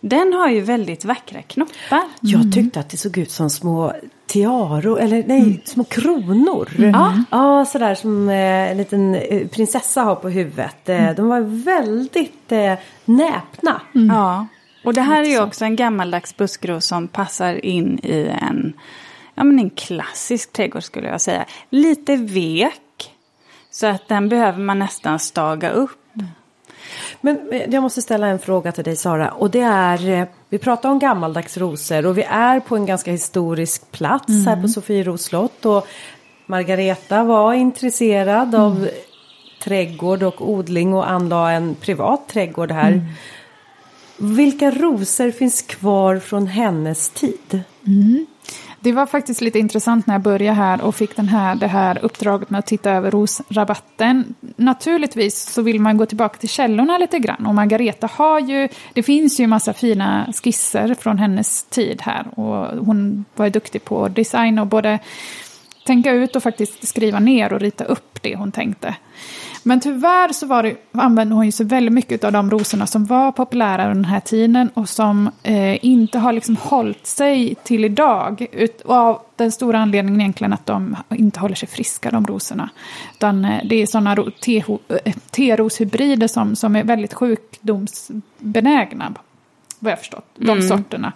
[0.00, 2.02] Den har ju väldigt vackra knoppar.
[2.20, 3.92] Jag tyckte att det såg ut som små
[4.32, 6.68] tiaror, eller nej, små kronor.
[6.78, 7.14] Ja.
[7.30, 10.88] ja, sådär som eh, en liten eh, prinsessa har på huvudet.
[10.88, 13.80] Eh, De var väldigt eh, näpna.
[13.92, 14.46] Ja,
[14.84, 18.72] och det här är ju också en gammaldags buskros som passar in i en,
[19.34, 21.44] ja, men en klassisk trädgård skulle jag säga.
[21.70, 23.10] Lite vek,
[23.70, 26.01] så att den behöver man nästan staga upp.
[27.20, 29.30] Men eh, jag måste ställa en fråga till dig Sara.
[29.30, 33.10] Och det är, eh, vi pratar om gammaldags rosor och vi är på en ganska
[33.10, 35.64] historisk plats här på Sofieros slott.
[35.64, 35.86] Och
[36.46, 38.88] Margareta var intresserad av
[39.64, 43.02] trädgård och odling och anlade en privat trädgård här.
[44.16, 47.62] Vilka rosor finns kvar från hennes tid?
[48.82, 52.04] Det var faktiskt lite intressant när jag började här och fick den här, det här
[52.04, 54.34] uppdraget med att titta över rosrabatten.
[54.56, 59.02] Naturligtvis så vill man gå tillbaka till källorna lite grann och Margareta har ju, det
[59.02, 64.08] finns ju massa fina skisser från hennes tid här och hon var ju duktig på
[64.08, 64.98] design och både
[65.86, 68.94] tänka ut och faktiskt skriva ner och rita upp det hon tänkte.
[69.62, 73.04] Men tyvärr så var det, använde hon ju så väldigt mycket av de rosorna som
[73.04, 77.84] var populära under den här tiden och som eh, inte har liksom hållit sig till
[77.84, 78.46] idag.
[78.52, 82.70] Ut, och av den stora anledningen egentligen att de inte håller sig friska, de rosorna.
[83.14, 89.14] Utan eh, det är sådana eh, teroshybrider som, som är väldigt sjukdomsbenägna.
[89.78, 91.12] Vad jag förstått, de sorterna.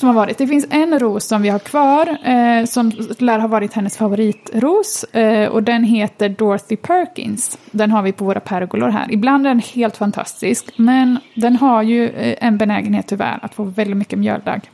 [0.00, 0.38] Som har varit.
[0.38, 5.04] Det finns en ros som vi har kvar eh, som lär ha varit hennes favoritros
[5.04, 7.58] eh, och den heter Dorothy Perkins.
[7.70, 9.12] Den har vi på våra pergolor här.
[9.12, 13.64] Ibland är den helt fantastisk men den har ju eh, en benägenhet tyvärr att få
[13.64, 14.70] väldigt mycket mjöldagg.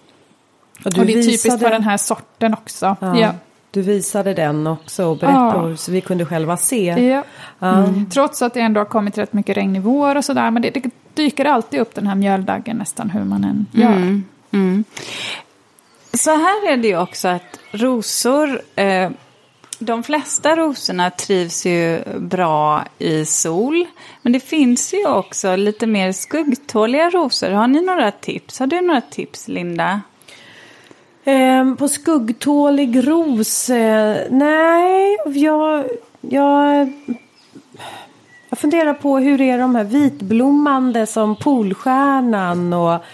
[0.84, 2.96] Och du och det är typiskt visade- för den här sorten också.
[3.00, 3.30] Ja, Ja.
[3.70, 5.76] Du visade den också och berättade Ja.
[5.76, 6.84] så vi kunde själva se.
[6.84, 7.22] Ja.
[7.74, 8.10] Mm.
[8.10, 10.50] Trots att det ändå har kommit rätt mycket regn i vår och sådär.
[10.50, 13.92] Men det, det dyker alltid upp den här mjöldaggen nästan hur man än gör.
[13.92, 14.24] Mm.
[14.52, 14.84] Mm.
[16.12, 19.10] Så här är det ju också att rosor, eh,
[19.78, 23.86] de flesta rosorna trivs ju bra i sol.
[24.22, 27.50] Men det finns ju också lite mer skuggtåliga rosor.
[27.50, 28.58] Har ni några tips?
[28.58, 30.00] Har du några tips, Linda?
[31.24, 33.70] Ehm, på skuggtålig ros?
[33.70, 35.84] Eh, nej, jag,
[36.20, 36.92] jag,
[38.48, 43.04] jag funderar på hur är de här vitblommande som Polstjärnan och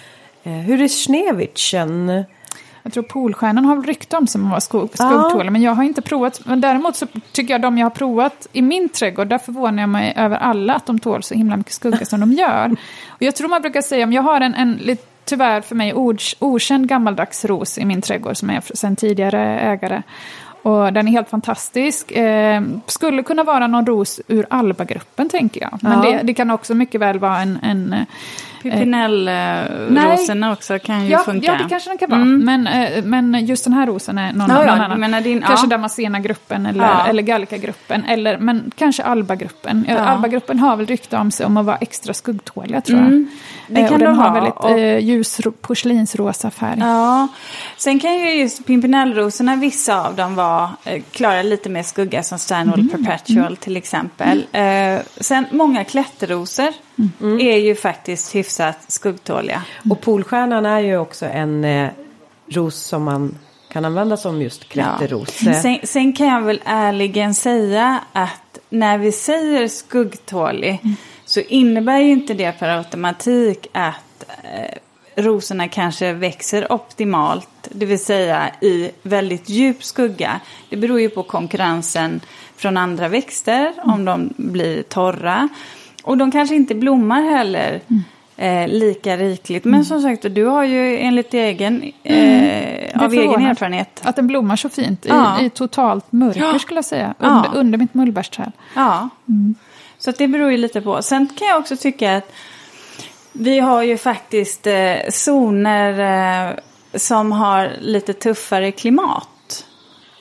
[0.43, 2.25] hur är Schneewitchen?
[2.83, 5.09] Jag tror Polstjärnan har rykte om sig att vara skog, Ja.
[5.09, 6.41] skuggtålig, men jag har inte provat.
[6.47, 9.89] Men däremot så tycker jag de jag har provat i min trädgård, där förvånar jag
[9.89, 12.71] mig över alla att de tål så himla mycket skugga som de gör.
[13.09, 15.95] Och jag tror man brukar säga, om jag har en, en lite, tyvärr för mig
[16.39, 20.03] okänd gammaldags ros i min trädgård som är sen tidigare ägare.
[20.63, 22.11] Och den är helt fantastisk.
[22.13, 25.79] Eh, skulle kunna vara någon ros ur Alba-gruppen tänker jag.
[25.83, 26.11] Men Ja.
[26.11, 27.95] det, det kan också mycket väl vara en, en
[28.65, 31.47] eh, Pimpinellrosorna också kan ju Ja, funka.
[31.47, 32.25] ja, det kanske den kan vara.
[32.25, 35.01] Men, eh, men just den här rosen är någon, Ja, någon annan.
[35.01, 35.71] menar din- kanske ja.
[35.71, 37.07] Damascena-gruppen eller, Ja.
[37.07, 38.05] eller Gallica-gruppen.
[38.05, 39.87] Eller, men kanske Alba-gruppen.
[39.89, 39.99] Ja.
[39.99, 43.07] Alba-gruppen har väl rykte om sig om att vara extra skuggtåliga tror jag.
[43.09, 43.29] Mm.
[43.69, 46.79] Det Eh, kan och den de har ha, väldigt och- eh, ljus ro- porslinsrosa färg.
[46.81, 47.29] Ja,
[47.77, 52.39] sen kan ju just pimpinellrosorna, vissa av dem vara, eh, klara lite mer skugga som
[52.39, 54.45] Stanwell Perpetual till exempel.
[54.53, 56.69] Eh, sen många klätterrosor
[57.41, 59.63] är ju faktiskt hyfsat skuggtåliga.
[59.91, 61.91] Och Polstjärnan är ju också en eh,
[62.49, 65.43] ros som man kan använda som just klätterros.
[65.47, 70.79] Eh, Sen, sen kan jag väl ärligen säga att när vi säger skuggtålig
[71.25, 74.79] så innebär ju inte det per automatik att eh,
[75.23, 80.41] rosorna kanske växer optimalt, det vill säga i väldigt djup skugga.
[80.69, 82.21] Det beror ju på konkurrensen
[82.57, 85.49] från andra växter, om de blir torra.
[86.03, 87.81] Och de kanske inte blommar heller
[88.37, 89.65] eh, lika rikligt.
[89.65, 94.57] Men som sagt, du har ju enligt egen, eh, av egen erfarenhet Att den blommar
[94.57, 95.41] så fint i, Ja.
[95.41, 96.59] i totalt mörker Ja.
[96.59, 97.15] skulle jag säga.
[97.19, 97.27] Ja.
[97.29, 98.53] Under, under mitt mullbärsträd.
[98.75, 99.09] Ja,
[99.99, 101.03] så att det beror ju lite på.
[101.03, 102.33] Sen kan jag också tycka att
[103.33, 106.55] vi har ju faktiskt eh, zoner eh,
[106.95, 109.65] som har lite tuffare klimat.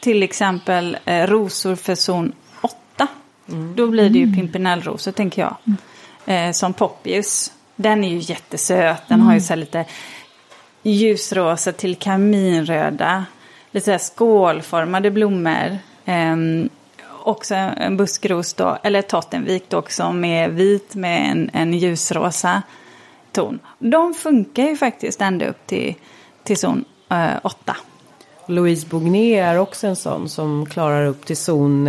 [0.02, 2.32] Till exempel eh, rosor för zon
[3.52, 3.74] 8.
[3.76, 5.58] Då blir det ju pimpinellrosor tänker jag.
[6.26, 7.52] Eh, som Poppius.
[7.76, 9.02] Den är ju jättesöt.
[9.08, 9.86] Den har ju så här lite
[10.84, 13.26] ljusrosa till kaminröda.
[13.72, 15.78] Lite så här skålformade blommor.
[16.06, 16.70] Um,
[17.24, 22.62] också en buskros då, eller Tottenvik då, som är vit med en, en ljusrosa
[23.32, 23.60] ton.
[23.80, 25.96] De funkar ju faktiskt ända upp till,
[26.44, 26.86] till zon
[27.42, 27.76] 8.
[28.48, 31.88] Louise Bogné är också en sån som klarar upp till zon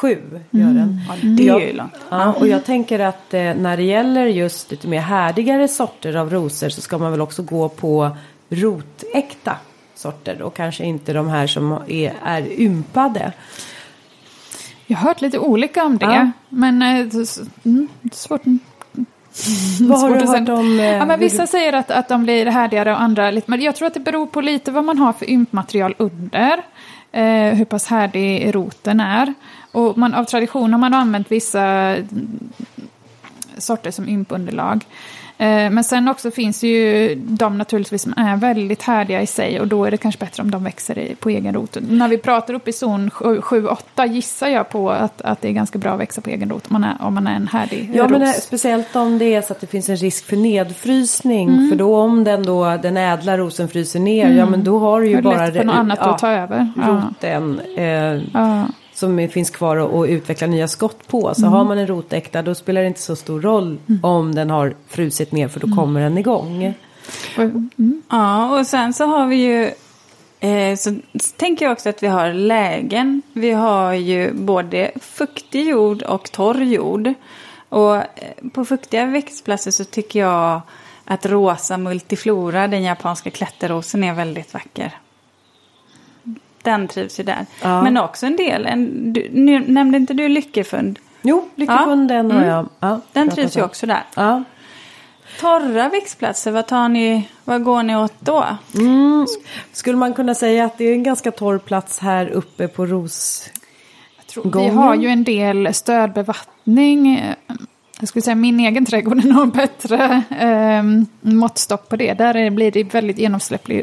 [0.00, 0.18] 7.
[0.50, 1.00] Gör den.
[1.08, 1.92] Ja, det är ju långt.
[2.10, 6.30] Ja, och jag tänker att eh, när det gäller just lite mer härdigare sorter av
[6.30, 8.16] rosor så ska man väl också gå på
[8.50, 9.56] rotäkta
[9.94, 13.32] sorter och kanske inte de här som är, är ympade.
[14.86, 16.04] Jag har hört lite olika om det.
[16.06, 16.30] Ja.
[16.48, 17.08] Men eh, mm,
[18.02, 18.42] det är svårt.
[19.80, 20.80] Vad har du hört om?
[20.80, 23.50] eh, Ja, men vissa du- säger att, att de blir härdigare och andra lite.
[23.50, 26.62] Men jag tror att det beror på lite vad man har för ympmaterial under.
[27.12, 29.34] Eh, hur pass härdig roten är.
[29.72, 32.38] Och man, av tradition har man använt vissa mm,
[33.58, 34.84] sorter som ympunderlag.
[35.40, 39.68] Eh, men sen också finns ju de naturligtvis som är väldigt härdiga i sig och
[39.68, 41.76] då är det kanske bättre om de växer på egen rot.
[41.88, 45.78] När vi pratar upp i zon 7-8 gissar jag på att, att det är ganska
[45.78, 48.04] bra att växa på egen rot om man är, om man är en härdig Ja,
[48.04, 48.10] ros.
[48.10, 51.48] men speciellt om det är så att det finns en risk för nedfrysning.
[51.48, 51.68] Mm.
[51.70, 55.08] För då om den då, den ädla rosen fryser ner, ja men då har du
[55.08, 56.72] ju bara re- annat att ta över.
[56.76, 56.82] Ja.
[57.10, 57.60] roten.
[57.76, 57.84] Eh,
[58.34, 58.66] Ja.
[58.98, 61.20] Som finns kvar och, och utveckla nya skott på.
[61.20, 61.34] Mm.
[61.34, 64.74] Så har man en rotäkta då spelar det inte så stor roll om den har
[64.88, 65.78] frusit ner för då Mm.
[65.78, 66.74] kommer den igång.
[67.36, 68.02] Och- Mm.
[68.10, 69.70] Ja, och sen så har vi ju...
[70.40, 70.94] Eh, så
[71.36, 73.22] tänker jag också att vi har lägen.
[73.32, 77.14] Vi har ju både fuktig jord och torr jord.
[77.68, 78.04] Och eh,
[78.52, 80.60] på fuktiga växtplatser så tycker jag
[81.04, 84.92] att rosa multiflora, den japanska klätterrosen, är väldigt vacker.
[86.68, 87.46] Den trivs ju där.
[87.62, 87.82] Ja.
[87.82, 90.98] Men också en del, en, du, nu, nämnde inte du Lyckefund?
[91.22, 92.48] Jo, Lyckofunden har Mm.
[92.50, 92.68] jag.
[92.80, 94.02] Ja, Den trivs ju också där.
[94.14, 94.44] Ja.
[95.40, 98.44] Torra växtplatser, vad, tar ni, vad går ni åt då?
[98.74, 99.26] Mm.
[99.72, 103.50] Skulle man kunna säga att det är en ganska torr plats här uppe på ros...
[104.26, 107.22] Tror, vi har ju en del stödbevattning.
[108.00, 110.82] Jag skulle säga min egen trädgård är nog bättre eh,
[111.34, 112.14] måttstock på det.
[112.14, 113.82] Där är- blir det väldigt genomsläpplig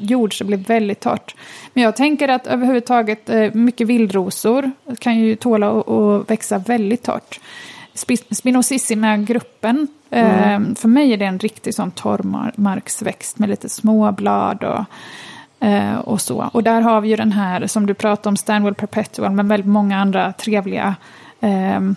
[0.00, 1.34] jord så det blir väldigt torrt.
[1.74, 7.02] Men jag tänker att överhuvudtaget eh, mycket vildrosor kan ju tåla att- att växa väldigt
[7.02, 7.40] torrt.
[7.94, 14.64] Spi- Spinosissima-gruppen, eh, för mig är det en riktig sån torrmarksväxt med lite små blad
[14.64, 14.84] och
[15.60, 16.50] Eh, och så.
[16.52, 19.66] Och där har vi ju den här som du pratade om, Stanwell Perpetual, men väldigt
[19.70, 20.94] många andra trevliga
[21.40, 21.96] ehm,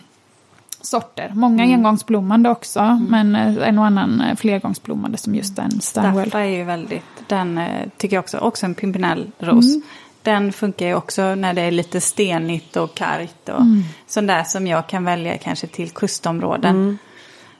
[0.82, 1.32] sorter.
[1.36, 6.30] Många engångsblommande också, men eh, en och annan eh, flergångsblommande som just den Stanwell.
[6.30, 9.66] Staffa är ju väldigt, den eh, tycker jag också, också en pimpinellros.
[9.66, 9.82] Mm.
[10.22, 13.84] Den funkar ju också när det är lite stenigt och kargt och Mm.
[14.08, 16.76] sån där som jag kan välja kanske till kustområden.
[16.76, 16.98] Mm.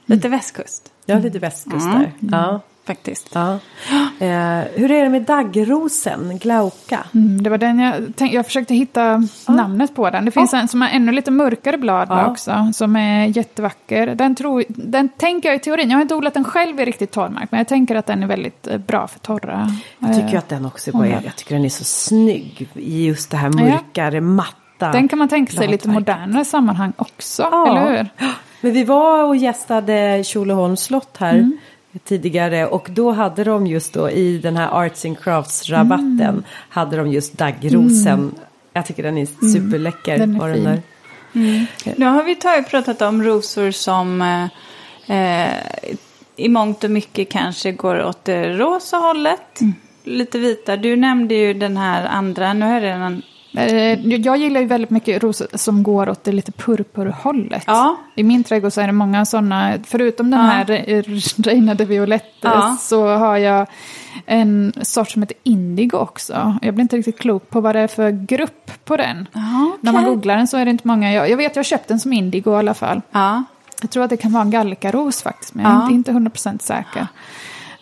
[0.06, 1.98] Lite västkust Ja, lite västkust Mm.
[1.98, 2.12] där.
[2.38, 2.60] Ja.
[2.86, 3.28] Faktiskt.
[3.34, 3.52] Ja.
[4.18, 7.04] Eh, hur är det med daggrosen, glauka?
[7.14, 10.24] Mm, det var den jag tänkte, jag försökte hitta namnet på den.
[10.24, 12.26] Det finns en som har ännu lite mörkare blad Ja.
[12.26, 14.06] också, som är jättevacker.
[14.14, 17.10] Den, tror, den tänker jag i teorin, jag har inte odlat den själv i riktigt
[17.10, 19.66] torrmark, men jag tänker att den är väldigt eh, bra för torra.
[19.98, 21.06] Jag tycker eh, att den också är bra.
[21.06, 23.64] Jag tycker den är så snygg i just det här Ja.
[23.64, 24.92] mörkare, matta.
[24.92, 27.68] Den kan man tänka sig i lite modernare sammanhang också, Ja.
[27.70, 28.08] eller hur?
[28.60, 31.58] Men vi var och gästade Tjolöholms slott här Mm.
[32.04, 36.42] Tidigare och då hade de just då i den här Arts and Crafts rabatten Mm.
[36.68, 38.34] hade de just daggrosen.
[38.72, 40.18] Jag tycker den är superläcker.
[40.18, 40.64] Den är fin.
[40.64, 40.82] där.
[41.96, 45.56] Nu har vi tagit, pratat om rosor som eh, eh,
[46.36, 49.60] i mångt och mycket kanske går åt det rosa hållet.
[49.60, 49.74] Mm.
[50.04, 50.76] Lite vita.
[50.76, 53.22] Du nämnde ju den här andra, nu är det en...
[53.52, 57.64] Eh, Jag gillar ju väldigt mycket rosor som går åt det lite purpurhållet.
[57.66, 57.96] Ja.
[58.14, 60.46] I min trädgård så är det många sådana, förutom den Ja.
[60.46, 62.76] här re- Reina de Violette Ja.
[62.80, 63.66] så har jag
[64.26, 66.58] en sort som heter indigo också.
[66.62, 69.28] Jag blir inte riktigt klok på vad det är för grupp på den.
[69.32, 71.64] Ja, När man googlar den så är det inte många, jag, jag vet jag har
[71.64, 73.02] köpt den som indigo i alla fall.
[73.12, 73.44] Ja.
[73.82, 76.58] Jag tror att det kan vara en gallikaros faktiskt, men jag är inte, inte 100%
[76.62, 77.06] säker.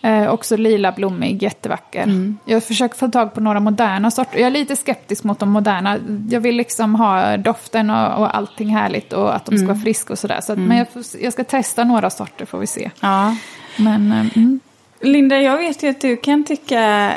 [0.03, 2.03] Eh, också lila blommig, jättevacker.
[2.03, 2.39] Mm.
[2.45, 4.39] Jag försöker få tag på några moderna sorter.
[4.39, 5.99] Jag är lite skeptisk mot de moderna.
[6.31, 9.67] Jag vill liksom ha doften och, och allting härligt och att de ska Mm.
[9.69, 10.41] vara friska och sådär.
[10.41, 12.91] Så att, Men jag, får, jag ska testa några sorter får vi se.
[13.01, 13.37] ja.
[13.77, 14.61] Men eh, mm.
[15.01, 17.13] Linda, jag vet ju att du kan tycka,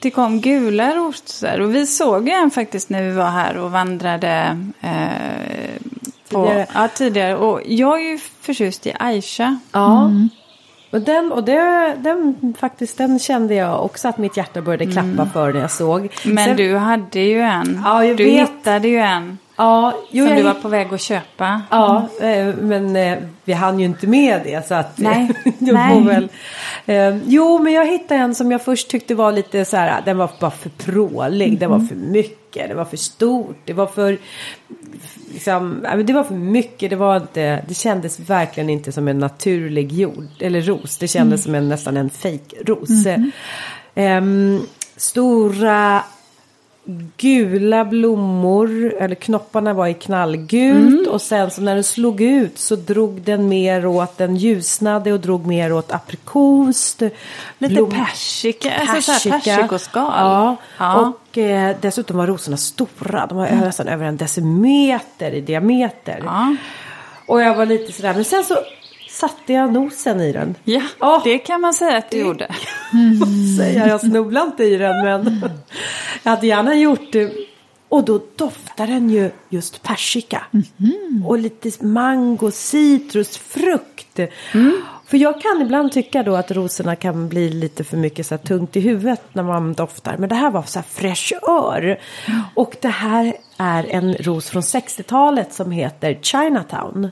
[0.00, 1.60] tycka om gula rosor.
[1.60, 4.90] Och vi såg ju en faktiskt när vi var här och vandrade eh,
[6.30, 6.66] på, Tidigare.
[6.74, 7.36] Ja, tidigare.
[7.36, 9.58] Och jag är ju förtjust i Aisha.
[9.72, 10.04] Ja.
[10.04, 10.28] Mm.
[10.90, 15.26] Och den, och det, den, faktiskt, den kände jag också att mitt hjärta började klappa
[15.32, 16.08] för när jag såg.
[16.24, 17.80] Men Sen- du hade ju en.
[17.84, 18.48] Ja, jag du vet.
[18.48, 19.38] hittade ju en.
[19.56, 21.62] Ja, jo, som jag du var på väg att köpa.
[21.70, 26.04] Ja, eh, men eh, vi hann ju inte med det så att Nej, nej.
[26.04, 26.28] väl.
[26.86, 30.18] Eh, jo, men jag hittade en som jag först tyckte var lite så här, den
[30.18, 34.18] var bara för prålig, den var för mycket, det var för stort, det var för
[35.32, 39.92] liksom, det var för mycket, det var inte, det kändes verkligen inte som en naturlig
[39.92, 43.06] jord eller ros, det kändes som en nästan en fejkros.
[43.94, 44.60] Ehm,
[44.96, 46.02] stora
[47.16, 52.76] gula blommor, eller knopparna var i knallgult och sen så när den slog ut så
[52.76, 56.96] drog den mer åt, den ljusnade och drog mer åt aprikos.
[57.58, 60.12] Lite blom- persika, alltså persikoskal.
[60.16, 60.56] Ja.
[60.78, 61.14] Ja.
[61.30, 66.22] och eh, dessutom var rosorna stora, de var nästan över en decimeter i diameter.
[66.24, 66.56] Ja.
[67.26, 68.54] Och jag var lite sådär, men sen så
[69.16, 70.54] satte jag nosen i den.
[70.64, 71.20] Ja, Ja.
[71.24, 72.48] det kan man säga att du gjorde.
[73.58, 73.88] säga.
[73.88, 75.40] Jag snubblade inte i den men
[76.22, 77.32] jag hade gärna gjort det.
[77.88, 80.42] Och då doftar den ju just persika.
[81.26, 84.20] Och lite mango, citrus, frukt.
[85.06, 88.42] För jag kan ibland tycka då att rosorna kan bli lite för mycket så här
[88.42, 90.16] tungt i huvudet när man doftar.
[90.18, 91.98] Men det här var så här fräschör.
[92.54, 97.10] Och det här är en ros från 60-talet som heter Chinatown.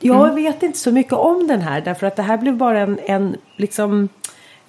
[0.00, 2.98] Jag vet inte så mycket om den här därför att det här blev bara en,
[3.06, 4.08] en liksom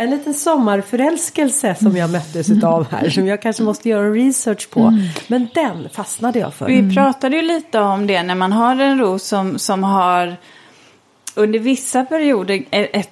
[0.01, 4.99] en liten sommarförälskelse som jag möttes utav här som jag kanske måste göra research på.
[5.27, 6.65] Men den fastnade jag för.
[6.65, 10.37] Vi pratade ju lite om det när man har en ros som, som har
[11.35, 13.11] under vissa perioder ett,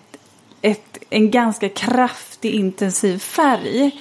[0.62, 3.92] ett, en ganska kraftig intensiv färg.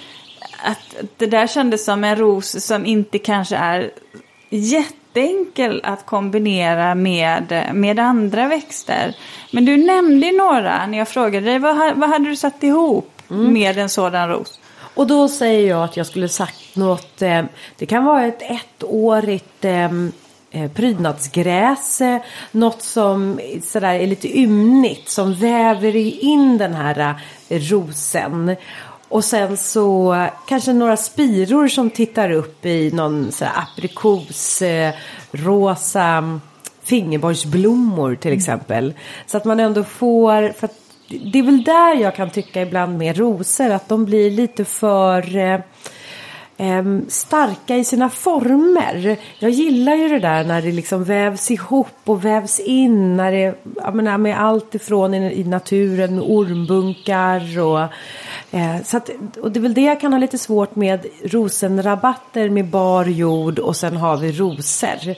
[0.65, 3.91] Att det där kändes som en ros som inte kanske är
[5.17, 9.17] jätteenkel att kombinera med, med andra växter.
[9.51, 13.79] Men du nämnde några när jag frågade dig vad, vad hade du satt ihop med
[13.79, 14.61] en sådan ros?
[14.95, 17.23] Och då säger jag att jag skulle sagt något.
[17.23, 17.45] Eh,
[17.77, 19.91] det kan vara ett ettårigt eh,
[20.51, 22.01] eh, prydnadsgräs.
[22.01, 22.21] Eh,
[22.53, 25.09] något som sådär är lite ymnigt.
[25.09, 27.15] Som väver in den här
[27.49, 28.57] eh, rosen.
[29.09, 30.17] Och sen så
[30.49, 34.95] kanske några spiror som tittar upp i någon sådär aprikos, eh,
[35.31, 36.41] rosa
[36.83, 38.95] fingerborgsblommor till exempel.
[39.27, 40.79] Så att man ändå får, för att
[41.09, 45.37] det är väl där jag kan tycka ibland med rosor att de blir lite för
[46.57, 49.17] eh, starka i sina former.
[49.39, 53.17] Jag gillar ju det där när det liksom vävs ihop och vävs in.
[53.17, 57.89] När det, jag menar, med allt ifrån i, i naturen med ormbunkar och
[58.51, 59.11] eh, så att,
[59.43, 63.59] och det är väl det jag kan ha lite svårt med rosenrabatter med bar jord
[63.59, 65.09] och sen har vi rosor.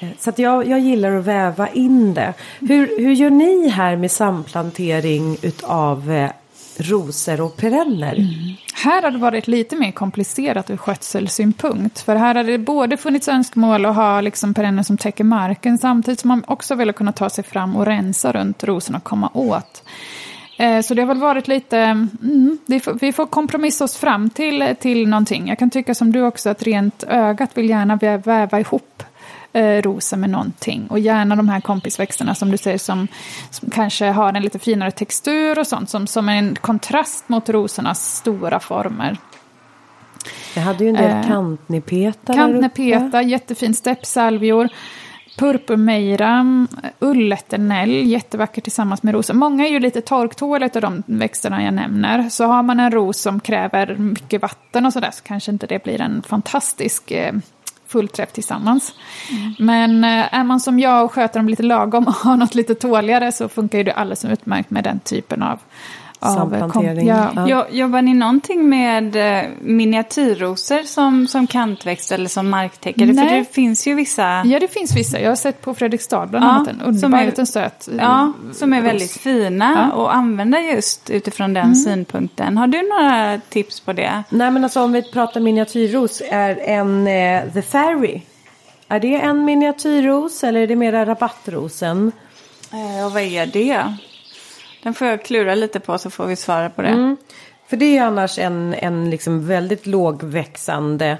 [0.00, 2.34] Eh, Så att jag, jag gillar att väva in det.
[2.60, 6.30] Hur, hur gör ni här med samplantering utav eh,
[6.76, 8.14] rosor och perenner?
[8.14, 8.28] Mm.
[8.74, 12.00] Här har det varit lite mer komplicerat ur skötselsynpunkt.
[12.00, 16.20] För här har det både funnits önskemål att ha liksom perenner som täcker marken samtidigt
[16.20, 19.82] som man också vill kunna ta sig fram och rensa runt rosorna och komma åt.
[20.58, 24.30] Eh, Så det har väl varit lite, mm, vi, får, vi får kompromissa oss fram
[24.30, 25.48] till, till någonting.
[25.48, 29.02] Jag kan tycka som du också att rent ögat vill gärna vä- väva ihop
[29.52, 30.86] eh, rosor med någonting.
[30.90, 33.08] Och gärna de här kompisväxterna som du säger som,
[33.50, 35.90] som kanske har en lite finare textur och sånt.
[35.90, 39.16] Som, som en kontrast mot rosornas stora former.
[40.54, 42.34] Jag hade ju en del Eh, kantnepeta.
[42.34, 44.68] Kantnepeta, jättefin steppsalvior.
[45.38, 46.66] Purpurmejra,
[46.98, 49.34] ulleternell, jättevacker tillsammans med rosor.
[49.34, 52.28] Många är ju lite torktåliga av de växterna jag nämner.
[52.28, 55.84] Så har man en ros som kräver mycket vatten och sådär så kanske inte det
[55.84, 57.34] blir en fantastisk eh,
[57.86, 58.94] fullträff tillsammans.
[59.58, 62.74] Men eh, är man som jag och sköter dem lite lagom och har något lite
[62.74, 65.58] tåligare så funkar ju det alldeles utmärkt med den typen av,
[66.20, 67.06] Samplantering.
[67.08, 67.46] ja, Ja.
[67.48, 73.12] Jo- Jobbar ni någonting med eh, miniatyrrosor som, som kantväxt eller som marktäckare?
[73.12, 73.28] Nej.
[73.28, 75.20] För det finns ju vissa Ja, det finns vissa.
[75.20, 77.88] Jag har sett på Fredriksdal bland Ja, annat en som underbar är- liten söt.
[77.88, 78.86] eh, ja, som är ros.
[78.86, 79.82] väldigt fina Ja.
[79.84, 79.90] Mm.
[79.96, 82.56] och använda just utifrån den synpunkten.
[82.58, 84.22] Har du några tips på det?
[84.30, 88.20] Nej men alltså om vi pratar miniatyrros är en eh, The Fairy.
[88.88, 92.12] Är det en miniatyrros eller är det mera rabattrosen?
[92.72, 93.94] Eh, och vad är det?
[94.82, 96.88] Den får jag klura lite på så får vi svara på det.
[96.88, 97.16] Mm.
[97.68, 101.18] För det är ju annars en, en liksom väldigt lågväxande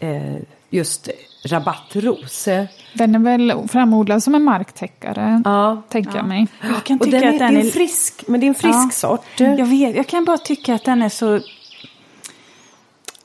[0.00, 0.36] eh,
[0.70, 1.08] just
[1.44, 2.48] rabattros.
[2.92, 5.82] Den är väl framodlad som en marktäckare, Ja.
[5.88, 6.46] tänker jag mig.
[6.62, 7.70] Jag kan Och tycka den är, att den är är...
[7.70, 8.90] frisk, men det är en frisk Ja.
[8.92, 9.24] sort.
[9.40, 11.40] Jag vet, jag kan bara tycka att den är så...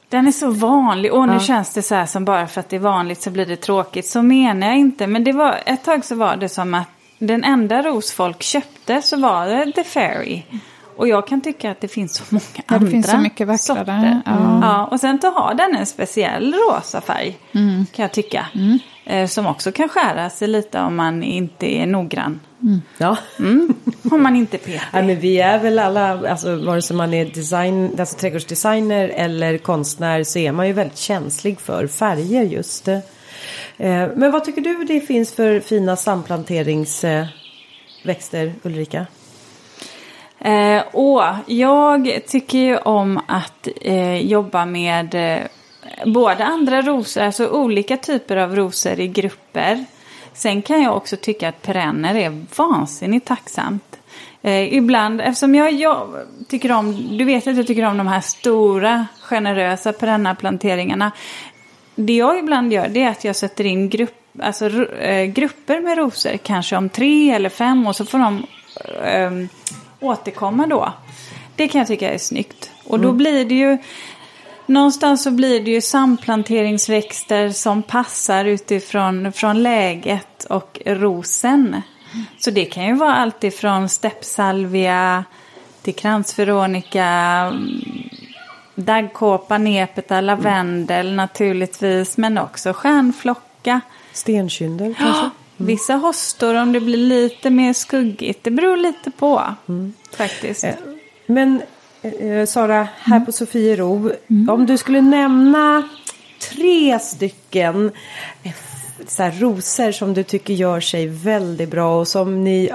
[0.10, 1.14] Den är så vanlig.
[1.14, 1.40] Och nu Ja.
[1.40, 4.06] känns det så här som bara för att det är vanligt så blir det tråkigt.
[4.08, 5.08] Så menar jag inte.
[5.08, 6.88] Men det var, ett tag så var det som att
[7.20, 10.42] den enda ros folk köpte så var det The Fairy.
[10.98, 13.48] Och jag kan tycka att det finns så många Ja, andra det finns så mycket
[13.48, 13.58] vackrare.
[13.80, 14.22] sorter.
[14.26, 14.60] Ja.
[14.62, 17.38] Ja, och sen så har den en speciell rosa färg.
[17.52, 17.86] Mm.
[17.96, 18.46] Kan jag tycka.
[19.06, 22.40] Eh, som också kan skära sig lite om man inte är noggrann.
[22.98, 23.18] Ja.
[24.12, 24.88] Om man inte petar.
[24.94, 29.58] Ja, men vi är väl alla, alltså vare sig man är design, alltså trädgårdsdesigner eller
[29.58, 32.86] konstnär så är man ju väldigt känslig för färger just.
[32.86, 33.02] det.
[33.78, 39.06] Eh, men vad tycker du det finns för fina samplanteringsväxter Ulrika?
[40.40, 45.40] Eh, och jag tycker ju om att eh, jobba med eh,
[46.06, 49.86] både andra rosor, alltså olika typer av rosor i grupper.
[50.34, 54.00] Sen kan jag också tycka att perenner är vansinnigt tacksamt.
[54.42, 56.08] Eh, ibland, eftersom jag, jag
[56.48, 61.12] tycker om, du vet att jag tycker om de här stora generösa perennaplanteringarna.
[62.00, 65.98] Det jag ibland gör det är att jag sätter in grupp, alltså, eh, grupper med
[65.98, 68.46] rosor, kanske om tre eller fem och så får de
[69.04, 69.32] eh,
[70.00, 70.94] återkomma då.
[71.56, 72.72] Det kan jag tycka är snyggt.
[72.84, 73.78] Och då blir det ju,
[74.66, 81.82] någonstans så blir det ju samplanteringsväxter som passar utifrån från läget och rosen.
[82.40, 85.26] Så det kan ju vara allt ifrån steppsalvia
[85.82, 88.07] till kransveronika, mm,
[88.78, 93.82] daggkåpa, nepeta, lavendel naturligtvis, men också stjärnflocka.
[94.14, 95.30] Stenkyndel kanske?
[95.58, 98.44] Vissa hostor om det blir lite mer skuggigt.
[98.44, 99.42] Det beror lite på
[100.18, 100.64] faktiskt.
[100.64, 100.74] Eh,
[101.26, 101.62] Men
[102.02, 104.12] eh, Sara, här på Sofiero,
[104.50, 105.90] om du skulle nämna
[106.52, 107.92] tre stycken
[108.44, 108.52] eh,
[109.08, 112.72] så här, rosor som du tycker gör sig väldigt bra och som ni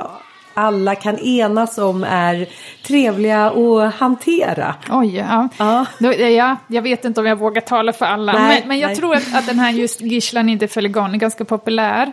[0.54, 2.48] alla kan enas om är
[2.82, 4.74] trevliga att hantera.
[4.90, 5.48] Oj, ja.
[5.58, 5.86] Ja.
[5.98, 6.56] Ja.
[6.66, 8.32] Jag vet inte om jag vågar tala för alla.
[8.32, 8.96] Nej, men, men jag nej.
[8.96, 12.12] tror att, att den här just Gislan inte Feligon är ganska populär.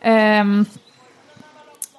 [0.00, 0.66] Ehm,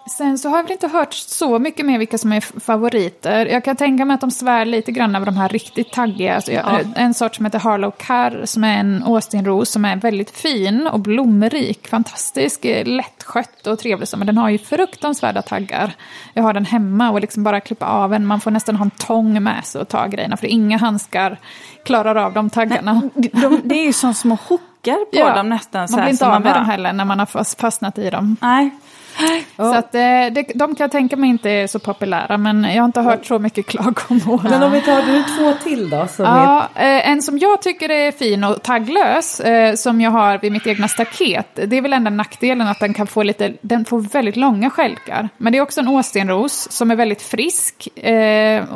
[0.10, 3.46] sen så har jag väl inte hört så mycket mer vilka som är favoriter.
[3.46, 6.36] Jag kan tänka mig att de svär lite grann över de här riktigt taggiga.
[6.36, 10.32] Alltså, jag, En sort som heter Harlow Carr som är en Austinros som är väldigt
[10.32, 11.88] fin och blomrik.
[11.88, 14.08] Fantastisk, eh, lättskött och trevlig.
[14.18, 15.94] Men den har ju fruktansvärda taggar.
[16.34, 18.26] Jag har den hemma och liksom bara klippa av en.
[18.26, 20.38] Man får nästan ha en tång med sig och ta grejerna.
[20.38, 21.40] För inga handskar
[21.86, 23.02] klarar av de taggarna.
[23.16, 25.88] De, de, det är ju som små hookar på dem nästan.
[25.88, 28.10] så man blir inte av med bara- dem heller när man har fast- fastnat i
[28.10, 28.38] dem.
[28.42, 28.70] Nej.
[29.56, 32.82] Så att, eh, det, de kan jag tänka mig inte är så populära, men jag
[32.82, 34.40] har inte hört så mycket klagomål.
[34.44, 36.08] Men om vi tar du två till då?
[36.08, 40.12] Som är, Ja, eh, en som jag tycker är fin och tagglös, eh, som jag
[40.12, 43.54] har vid mitt egna staket, det är väl enda nackdelen att den kan få lite,
[43.62, 45.30] den får väldigt långa stjälkar.
[45.38, 47.88] Men det är också en åstenros som är väldigt frisk,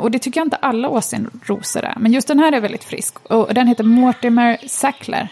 [0.00, 1.94] och det tycker jag inte alla åstenrosor är.
[1.98, 5.28] Men just den här är väldigt frisk, och den heter Mortimer Sackler.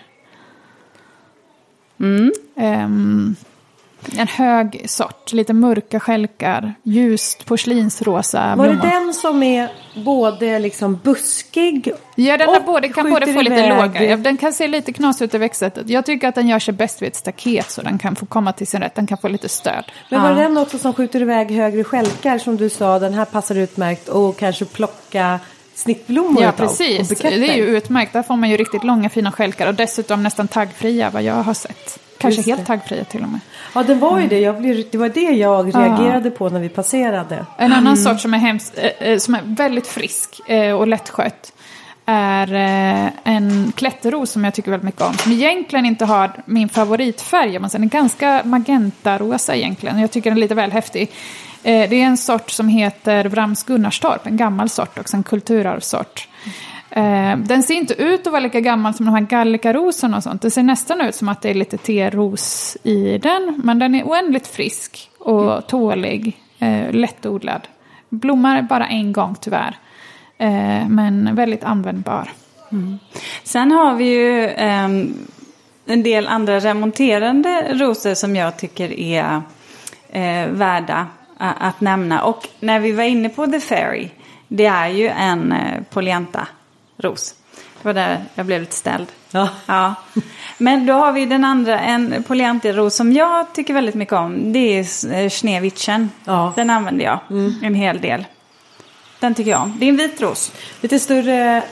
[2.56, 3.36] Ehm,
[4.16, 8.90] en hög sort, lite mörka stjälkar, ljust porslinsrosa var det blommor.
[8.90, 9.68] den som är
[10.04, 14.04] både liksom buskig Ja, den och både, kan både få lite låga.
[14.04, 15.88] Ja, Den kan se lite knas ut i växtsättet.
[15.88, 18.52] Jag tycker att den gör sig bäst vid ett staket så den kan få komma
[18.52, 18.94] till sin rätt.
[18.94, 19.84] Den kan få lite stöd.
[20.10, 23.24] Men var det den också som skjuter iväg högre stjälkar som du sa, den här
[23.24, 25.40] passar utmärkt och kanske plocka
[25.74, 27.08] snittblommor Ja, och precis.
[27.08, 28.12] Det är ju utmärkt.
[28.12, 31.54] Där får man ju riktigt långa fina stjälkar och dessutom nästan taggfria vad jag har
[31.54, 32.00] sett.
[32.20, 33.40] Kanske helt taggfria till och med.
[33.74, 34.40] Ja, det var ju det.
[34.40, 37.46] Jag blev, det var det jag reagerade på när vi passerade.
[37.58, 41.52] En annan sort som är, hemskt, eh, eh, som är väldigt frisk eh, och lättskött
[42.06, 45.14] är eh, en klätterros som jag tycker väldigt mycket om.
[45.14, 47.52] Som egentligen inte har min favoritfärg.
[47.52, 47.68] säger.
[47.68, 49.98] Den är ganska magentarosa egentligen.
[49.98, 51.10] Jag tycker den är lite väl häftig.
[51.62, 54.26] Eh, det är en sort som heter Vrams Gunnarstorp.
[54.26, 56.28] En gammal sort också, en kulturarvssort.
[56.90, 60.42] Eh, den ser inte ut att vara lika gammal som de här gallikarosorna och sånt.
[60.42, 63.60] Det ser nästan ut som att det är lite teros i den.
[63.64, 67.68] Men den är oändligt frisk och tålig, eh, lättodlad.
[68.08, 69.78] Blommar bara en gång tyvärr.
[70.38, 72.28] Eh, men väldigt användbar.
[73.42, 75.14] Sen har vi ju ehm,
[75.86, 79.42] en del andra remonterande rosor som jag tycker är
[80.08, 81.06] eh, värda
[81.38, 82.22] att nämna.
[82.22, 84.08] Och när vi var inne på The Fairy,
[84.48, 85.82] det är ju en eh,
[87.00, 87.34] Polyanta-ros.
[87.82, 89.06] Det var där jag blev lite ställd.
[89.30, 89.48] Ja.
[89.66, 89.94] Ja.
[90.58, 94.52] Men då har vi den andra, en Polyantiros som jag tycker väldigt mycket om.
[94.52, 96.10] Det är eh, Schneewittchen.
[96.24, 96.52] Ja.
[96.56, 97.18] Den använder jag
[97.62, 98.24] en hel del.
[99.20, 99.76] Den tycker jag om.
[99.78, 100.52] Det är en vit ros.
[100.80, 101.62] Lite större...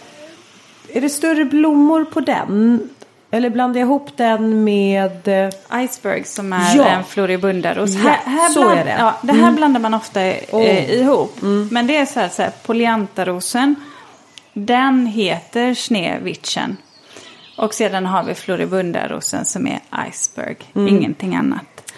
[0.92, 2.88] Är det större blommor på den?
[3.30, 5.28] Eller blandar jag ihop den med...
[5.28, 6.84] eh, Iceberg som är Ja.
[6.84, 7.94] en floribundaros.
[7.94, 8.96] Ja, här, här så bland, är det.
[8.98, 10.90] Ja, det här blandar man ofta eh, Oh.
[10.94, 11.36] ihop.
[11.70, 13.74] Men det är så här, så här polyantarosen.
[14.52, 16.76] Den heter Schneewittchen.
[17.56, 20.56] Och sedan har vi floribundarosen som är Iceberg.
[20.74, 21.92] Ingenting annat.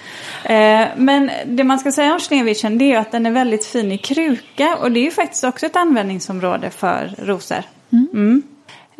[0.45, 3.93] Eh, men det man ska säga om Schneewischen det är att den är väldigt fin
[3.93, 7.63] i kruka och det är ju faktiskt också ett användningsområde för rosor.
[7.93, 8.43] Mm.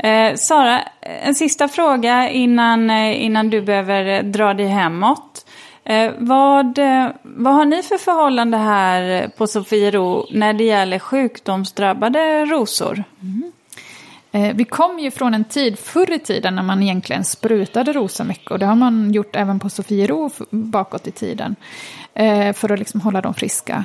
[0.03, 5.47] Eh, Sara, en sista fråga innan, eh, innan du behöver dra dig hemåt.
[5.91, 12.45] Eh, vad, eh, vad har ni för förhållande här på Sofiero när det gäller sjukdomsdrabbade
[12.45, 13.05] rosor?
[13.23, 13.53] Mm.
[14.33, 18.25] Eh, vi kom ju från en tid förr i tiden när man egentligen sprutade rosor
[18.25, 18.51] mycket.
[18.51, 21.57] Och det har man gjort även på Sofiero bakåt i tiden.
[22.15, 23.85] Eh, för att liksom hålla dem friska.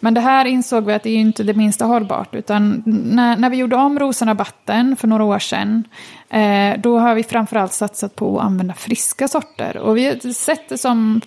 [0.00, 2.34] Men det här insåg vi att det är inte det minsta hållbart.
[2.34, 5.84] Utan när, när vi gjorde om rosenrabatten för några år sedan.
[6.28, 9.76] Eh, då har vi framförallt satsat på att använda friska sorter.
[9.76, 11.20] Och vi har sett det som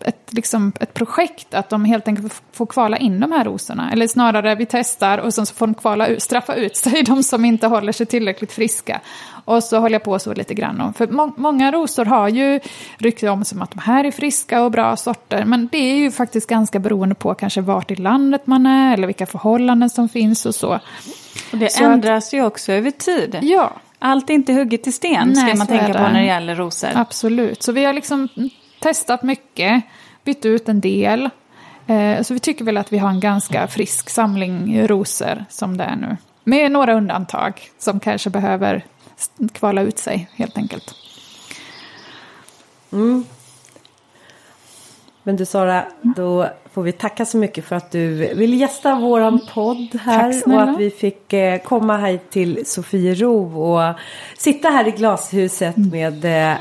[0.00, 3.92] ett, liksom, ett projekt att de helt enkelt får kvala in de här rosorna.
[3.92, 7.22] Eller snarare vi testar och sen så får de kvala ut, straffa ut sig, de
[7.22, 9.00] som inte håller sig tillräckligt friska.
[9.46, 10.94] Och så håller jag på så lite grann om.
[10.94, 12.60] För må många rosor har ju
[12.98, 15.44] rykte om som att de här är friska och bra sorter.
[15.44, 19.06] Men det är ju faktiskt ganska beroende på kanske vart i landet man är eller
[19.06, 20.80] vilka förhållanden som finns och så.
[21.52, 23.38] Och det Så att- ändras ju också över tid.
[23.42, 26.54] Ja, Allt är inte hugget i sten Nej, ska man tänka på när det gäller
[26.54, 26.90] rosor.
[26.94, 27.62] absolut.
[27.62, 28.28] Så vi har liksom
[28.80, 29.82] testat mycket,
[30.24, 31.30] bytt ut en del.
[31.86, 35.84] Eh, så vi tycker väl att vi har en ganska frisk samling rosor som det
[35.84, 36.16] är nu.
[36.44, 38.84] Med några undantag som kanske behöver
[39.52, 40.94] kvala ut sig helt enkelt.
[45.22, 49.40] Men du Sara, då får vi tacka så mycket för att du vill gästa våran
[49.54, 50.42] podd här.
[50.46, 53.94] Och att vi fick eh, komma hit till Sofiero och
[54.38, 55.90] sitta här i glashuset Mm.
[55.90, 56.58] med eh,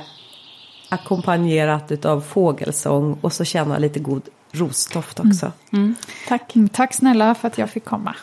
[0.89, 5.51] ackompanjerat av fågelsång och så känna lite god rosdoft också.
[5.73, 5.95] Mm.
[6.27, 6.55] Tack.
[6.55, 8.15] Mm, Tack snälla för att jag fick komma.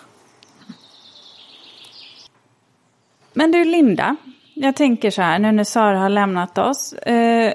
[3.33, 4.17] Men du Linda,
[4.55, 6.93] jag tänker så här nu när Sara har lämnat oss.
[6.93, 7.53] Eh,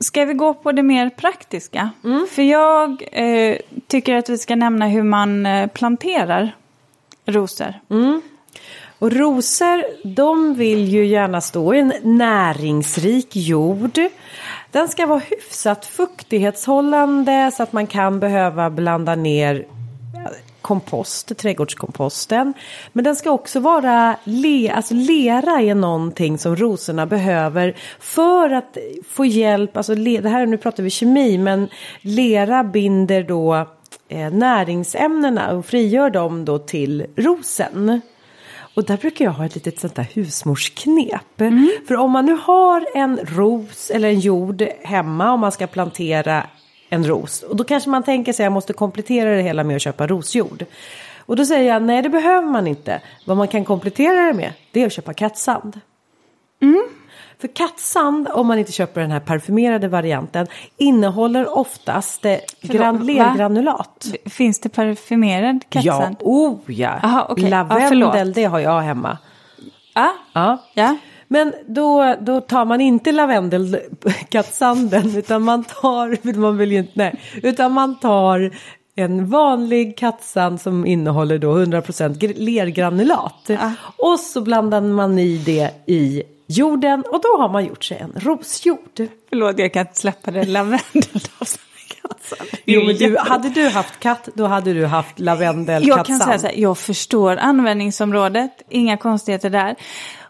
[0.00, 1.90] ska vi gå på det mer praktiska?
[2.30, 6.56] För jag eh, tycker att vi ska nämna hur man eh, planterar
[7.26, 7.74] rosor.
[8.98, 9.84] Och rosor,
[10.14, 14.00] de vill ju gärna stå i en näringsrik jord.
[14.70, 19.66] Den ska vara hyfsat fuktighetshållande så att man kan behöva blanda ner
[20.60, 22.54] kompost, trädgårdskomposten.
[22.92, 28.78] Men den ska också vara, le, alltså lera är någonting som rosorna behöver för att
[29.08, 31.68] få hjälp, alltså le, det här nu pratar vi kemi men
[32.00, 33.66] lera binder då
[34.08, 38.00] eh, näringsämnena och frigör dem då till rosen.
[38.74, 41.42] Och där brukar jag ha ett litet sånt där husmorsknep.
[41.88, 46.46] För om man nu har en ros eller en jord hemma om man ska plantera
[46.88, 47.42] en ros.
[47.42, 50.06] Och då kanske man tänker sig att jag måste komplettera det hela med att köpa
[50.06, 50.64] rosjord.
[51.26, 53.00] Och då säger jag nej det behöver man inte.
[53.24, 55.80] Vad man kan komplettera det med det är att köpa kattsand.
[57.40, 64.06] För kattsand, om man inte köper den här parfymerade varianten, innehåller oftast eh, gran- lergranulat.
[64.26, 66.16] Finns det parfymerad Ja, kattsand?
[66.20, 66.90] oh ja.
[67.02, 67.34] Aha.
[67.36, 68.34] Ja, Lavendel, förlåt.
[68.34, 69.18] det har jag hemma.
[69.94, 70.12] Ja.
[70.32, 70.58] Ja.
[70.74, 70.96] ja.
[71.28, 77.72] Men då, då tar man inte lavendelkattsanden utan man tar, man vill inte, nej, utan
[77.72, 78.50] man tar
[78.94, 83.50] en vanlig kattsand som innehåller då 100% gr- lergranulat.
[83.96, 88.12] Och så blandar man i det i jorden och då har man gjort sig en
[88.16, 89.08] rosjord.
[89.28, 90.44] Förlåt, jag kan inte släppa det.
[90.44, 90.80] Lavendel.
[92.64, 95.98] Jo, men du, hade du haft katt då hade du haft lavendelkattsand.
[95.98, 99.76] Jag kan säga så här, jag förstår användningsområdet, inga konstigheter där.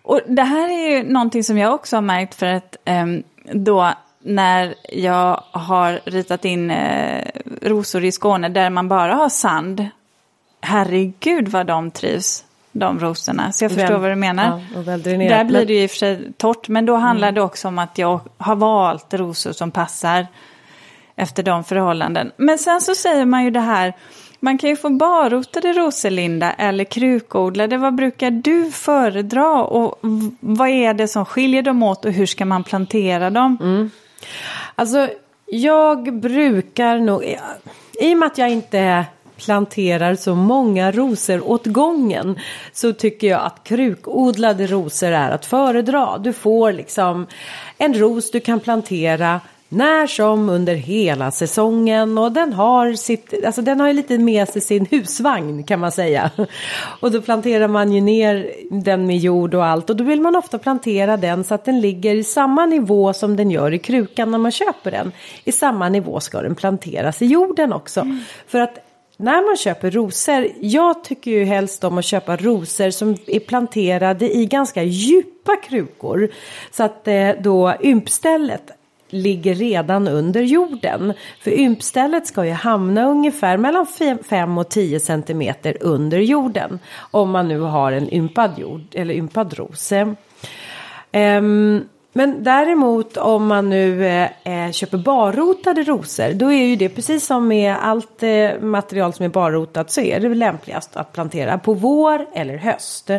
[0.08, 3.92] Och det här är ju någonting som jag också har märkt för att ehm, då
[4.20, 7.24] när jag har ritat in eh,
[7.62, 9.86] rosor i Skåne där man bara har sand.
[10.60, 13.52] Herregud vad de trivs, de rosorna.
[13.52, 14.62] Så jag förstår vad du menar.
[14.74, 14.82] ja.
[15.28, 17.78] Där blir det ju i och för sig torrt, men då handlar det också om
[17.78, 20.26] att jag har valt rosor som passar
[21.16, 22.32] efter de förhållanden.
[22.36, 23.92] Men sen så säger man ju det här,
[24.40, 27.76] man kan ju få barrotade rosor, Linda, eller krukodlade.
[27.76, 29.98] Vad brukar du föredra och
[30.40, 33.58] vad är det som skiljer dem åt och hur ska man plantera dem?
[33.60, 33.90] Mm.
[34.74, 35.08] Alltså,
[35.46, 37.24] jag brukar nog,
[38.00, 39.04] i och med att jag inte
[39.36, 42.38] planterar så många rosor åt gången
[42.72, 46.18] så tycker jag att krukodlade rosor är att föredra.
[46.18, 47.26] Du får liksom
[47.78, 53.62] en ros du kan plantera när som under hela säsongen och den har sitt, alltså
[53.62, 56.30] den har ju lite med sig sin husvagn kan man säga.
[57.00, 60.36] Och då planterar man ju ner den med jord och allt och då vill man
[60.36, 64.30] ofta plantera den så att den ligger i samma nivå som den gör i krukan
[64.30, 65.12] när man köper den.
[65.44, 68.06] I samma nivå ska den planteras i jorden också.
[68.46, 68.78] För att
[69.16, 74.36] när man köper rosor, jag tycker ju helst om att köpa rosor som är planterade
[74.36, 76.28] i ganska djupa krukor.
[76.70, 78.70] Så att eh, då ympstället
[79.08, 81.12] ligger redan under jorden.
[81.40, 83.86] För ympstället ska ju hamna ungefär mellan
[84.28, 86.78] 5 och 10 centimeter under jorden.
[87.10, 89.92] Om man nu har en ympad jord eller ympad ros.
[91.12, 91.88] Um,
[92.18, 97.26] men däremot om man nu eh, eh, köper barrotade rosor då är ju det precis
[97.26, 101.74] som med allt eh, material som är barrotat så är det lämpligast att plantera på
[101.74, 103.10] vår eller höst.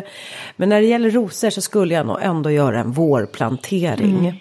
[0.56, 4.18] Men när det gäller rosor så skulle jag nog ändå göra en vårplantering.
[4.18, 4.34] Mm.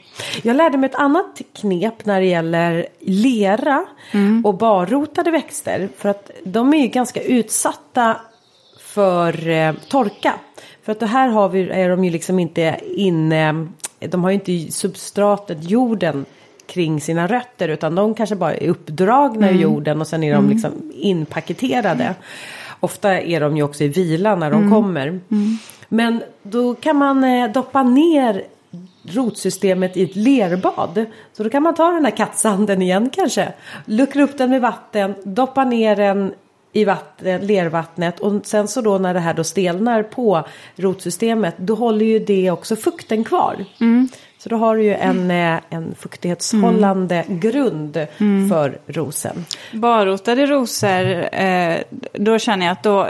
[0.44, 4.46] Jag lärde mig ett annat knep när det gäller lera mm.
[4.46, 8.18] och barrotade växter för att de är ju ganska utsatta
[8.80, 10.34] för eh, torka.
[10.84, 13.68] För att det här har vi, är de ju liksom inte inne
[14.00, 16.26] de har ju inte substratet, jorden
[16.66, 19.60] kring sina rötter utan de kanske bara är uppdragna mm.
[19.60, 20.52] i jorden och sen är de mm.
[20.52, 22.16] liksom inpaketerade.
[22.80, 24.72] Ofta är de ju också i vila när de mm.
[24.72, 25.08] kommer.
[25.08, 25.58] Mm.
[25.90, 28.44] Men då kan man eh, doppa ner
[29.04, 31.06] rotsystemet i ett lerbad.
[31.34, 33.54] Så då kan man ta den här kattsanden igen kanske.
[33.86, 36.34] Luckra upp den med vatten, doppa ner den
[36.74, 40.44] i vatten, lervattnet och sen så då när det här då stelnar på
[40.76, 43.66] rotsystemet då håller ju det också fukten kvar.
[43.80, 44.10] Mm.
[44.38, 45.62] Så då har du ju en, mm.
[45.70, 47.40] en fuktighetshållande mm.
[47.40, 48.50] grund mm.
[48.50, 49.46] för rosen.
[49.74, 51.78] Barrotade rosor, eh,
[52.14, 53.08] då känner jag att då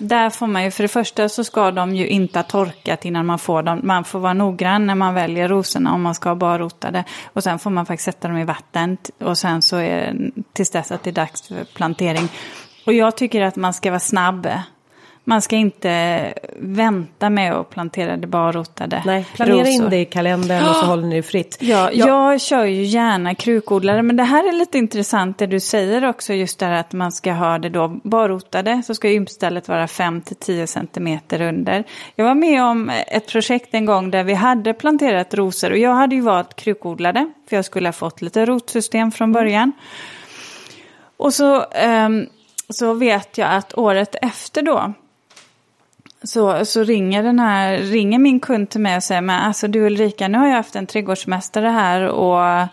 [0.00, 3.26] där får man ju, för det första så ska de ju inte ha torkat innan
[3.26, 3.80] man får dem.
[3.82, 7.04] Man får vara noggrann när man väljer rosorna om man ska ha barrotade.
[7.32, 10.70] Och sen får man faktiskt sätta dem i vatten och sen så är det tills
[10.70, 12.28] dess att det är dags för plantering.
[12.90, 14.48] Och jag tycker att man ska vara snabb.
[15.24, 19.68] Man ska inte vänta med att plantera det barrotade Nej, planera rosor.
[19.68, 21.58] in det i kalendern och så håller ni det fritt.
[21.60, 22.08] Ja, jag...
[22.08, 26.34] jag kör ju gärna krukodlare, men det här är lite intressant det du säger också,
[26.34, 30.66] just det här att man ska ha det då barrotade, så ska ympstället vara 5-10
[30.66, 31.84] centimeter under.
[32.16, 35.94] Jag var med om ett projekt en gång där vi hade planterat rosor och jag
[35.94, 39.72] hade ju valt krukodlade, för jag skulle ha fått lite rotsystem från början.
[41.16, 41.64] Och så,
[42.06, 42.26] um,
[42.70, 44.92] så vet jag att året efter då,
[46.22, 49.80] så, så ringer, den här, ringer min kund till mig och säger, men alltså du
[49.80, 52.68] Ulrika, nu har jag haft en trädgårdsmästare här och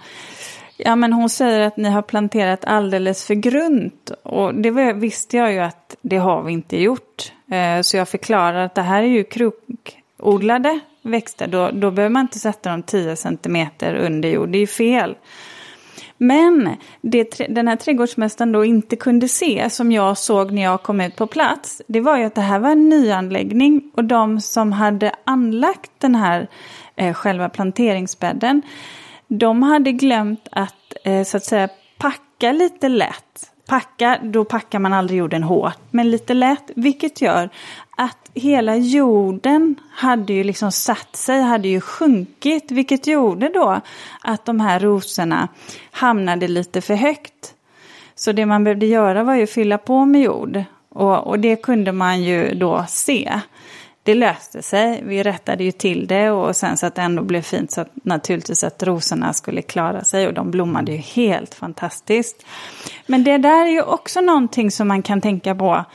[0.77, 4.11] ja, men hon säger att ni har planterat alldeles för grunt.
[4.23, 7.31] Och det visste jag ju att det har vi inte gjort.
[7.51, 11.47] Eh, så jag förklarar att det här är ju krokodlade växter.
[11.47, 15.15] Då, då behöver man inte sätta dem 10 centimeter under jord, det är ju fel.
[16.17, 21.01] Men det den här trädgårdsmästaren då inte kunde se, som jag såg när jag kom
[21.01, 24.71] ut på plats, det var ju att det här var en nyanläggning och de som
[24.71, 26.47] hade anlagt den här
[26.95, 28.61] eh, själva planteringsbädden,
[29.27, 34.93] de hade glömt att eh, så att säga packa lite lätt packa, då packar man
[34.93, 37.49] aldrig jorden hårt, men lite lätt, vilket gör
[37.97, 43.81] att hela jorden hade ju liksom satt sig, hade ju sjunkit, vilket gjorde då
[44.21, 45.47] att de här rosorna
[45.91, 47.53] hamnade lite för högt.
[48.15, 51.55] Så det man behövde göra var ju att fylla på med jord och, och det
[51.55, 53.41] kunde man ju då se
[54.07, 55.03] det löste sig.
[55.03, 57.89] Vi rättade ju till det och sen så att det ändå blev fint så att
[57.93, 62.45] naturligtvis att rosorna skulle klara sig och de blommade ju helt fantastiskt.
[63.05, 65.85] Men det där är ju också någonting som man kan tänka på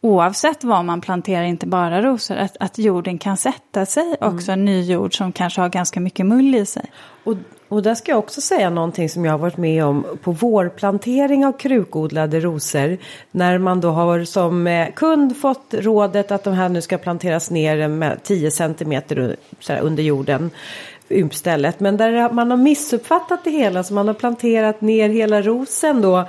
[0.00, 4.64] oavsett vad man planterar, inte bara rosor, att, att jorden kan sätta sig också, mm.
[4.64, 6.90] ny jord som kanske har ganska mycket mull i sig.
[7.24, 7.36] Och
[7.68, 11.46] och där ska jag också säga någonting som jag har varit med om på vårplantering
[11.46, 12.98] av krukodlade rosor.
[13.30, 17.50] När man då har som eh, kund fått rådet att de här nu ska planteras
[17.50, 19.36] ner med 10 centimeter
[19.80, 20.50] under jorden
[21.10, 21.80] ympstället.
[21.80, 26.28] Men där man har missuppfattat det hela så man har planterat ner hela rosen då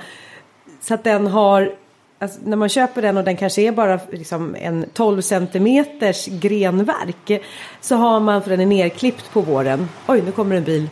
[0.80, 1.72] så att den har
[2.20, 7.42] Alltså, när man köper den och den kanske är bara liksom en 12 centimeters grenverk
[7.80, 9.88] så har man för den är nerklippt på våren.
[10.06, 10.88] Oj, nu kommer en bil.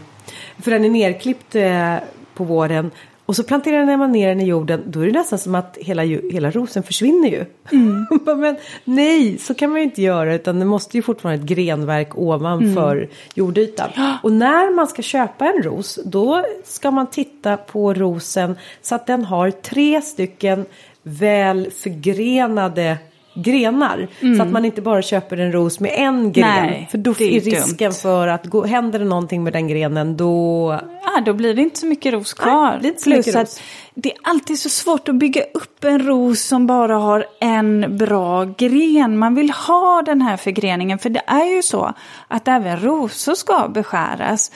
[0.59, 1.97] För den är nerklippt eh,
[2.35, 2.91] på våren.
[3.27, 4.83] Och så planterar man ner den i jorden.
[4.87, 7.45] Då är det nästan som att hela, hela rosen försvinner ju.
[7.73, 8.07] Mm.
[8.41, 10.35] Men nej, så kan man ju inte göra.
[10.35, 13.09] Utan det måste ju fortfarande ett grenverk ovanför mm.
[13.35, 13.91] jordytan.
[14.23, 15.99] Och när man ska köpa en ros.
[16.05, 18.57] Då ska man titta på rosen.
[18.83, 20.67] Så att den har tre stycken
[21.03, 22.97] väl förgrenade
[23.37, 24.09] grenar.
[24.21, 24.37] Mm.
[24.37, 26.67] Så att man inte bara köper en ros med en gren.
[26.67, 27.93] Nej, för då är, risken dumt.
[27.93, 30.81] för att gå, händer det någonting med den grenen då...
[31.03, 32.79] Ja, då blir det inte så mycket ros kvar.
[32.83, 33.61] Nej, Plus ros.
[33.95, 38.45] det är alltid så svårt att bygga upp en ros som bara har en bra
[38.45, 39.19] gren.
[39.19, 40.99] Man vill ha den här förgreningen.
[40.99, 41.95] För det är ju så
[42.29, 44.51] att även rosor ska beskäras.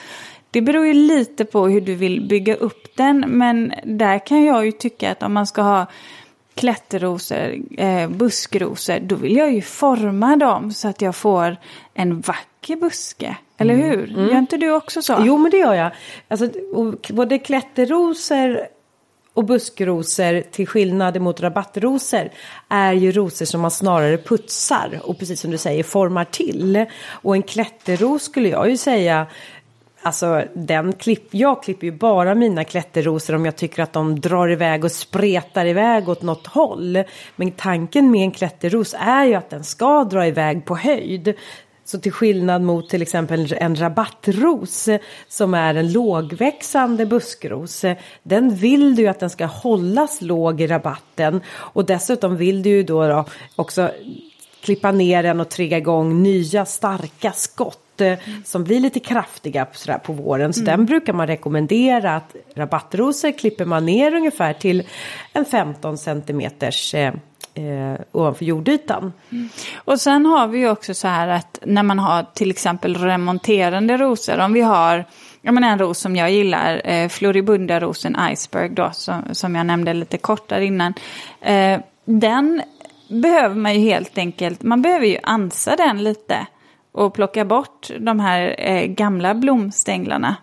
[0.51, 3.19] Det beror ju lite på hur du vill bygga upp den.
[3.27, 5.85] Men där kan jag ju tycka att om man ska ha
[6.55, 11.57] klätterrosor, eh, buskrosor, då vill jag ju forma dem så att jag får
[11.93, 13.37] en vacker buske.
[13.57, 14.07] Eller hur?
[14.07, 15.17] Gör inte du också så?
[15.25, 15.91] Jo men det gör jag.
[16.27, 16.49] Alltså,
[17.09, 18.67] både klätterrosor
[19.33, 22.29] och buskrosor till skillnad mot rabattrosor
[22.69, 26.85] är ju rosor som man snarare putsar och precis som du säger formar till.
[27.09, 29.27] Och en klätterros skulle jag ju säga
[30.03, 34.51] Alltså den klipp, jag klipper ju bara mina klätterrosor om jag tycker att de drar
[34.51, 37.03] iväg och spretar iväg åt något håll.
[37.35, 41.33] Men tanken med en klätterros är ju att den ska dra iväg på höjd.
[41.85, 44.89] Så till skillnad mot till exempel en rabattros
[45.27, 47.85] som är en lågväxande buskros.
[48.23, 52.69] Den vill du ju att den ska hållas låg i rabatten och dessutom vill du
[52.69, 53.25] ju då, då
[53.55, 53.91] också
[54.61, 57.90] klippa ner den och trigga igång nya starka skott
[58.43, 60.53] som blir lite kraftiga sådär på våren.
[60.53, 64.83] Så den brukar man rekommendera att rabattrosor klipper man ner ungefär till
[65.33, 67.13] en 15 centimeters eh,
[67.53, 69.13] eh, ovanför jordytan.
[69.75, 73.97] Och sen har vi ju också så här att när man har till exempel remonterande
[73.97, 75.05] rosor, om vi har
[75.43, 79.93] Ja, men en ros som jag gillar, eh, Floribunda-rosen Iceberg då, som, som jag nämnde
[79.93, 80.93] lite kort där innan.
[81.41, 82.61] Eh, den
[83.07, 86.47] behöver man ju helt enkelt, man behöver ju ansa den lite
[86.93, 90.35] och plocka bort de här eh, gamla blomstänglarna.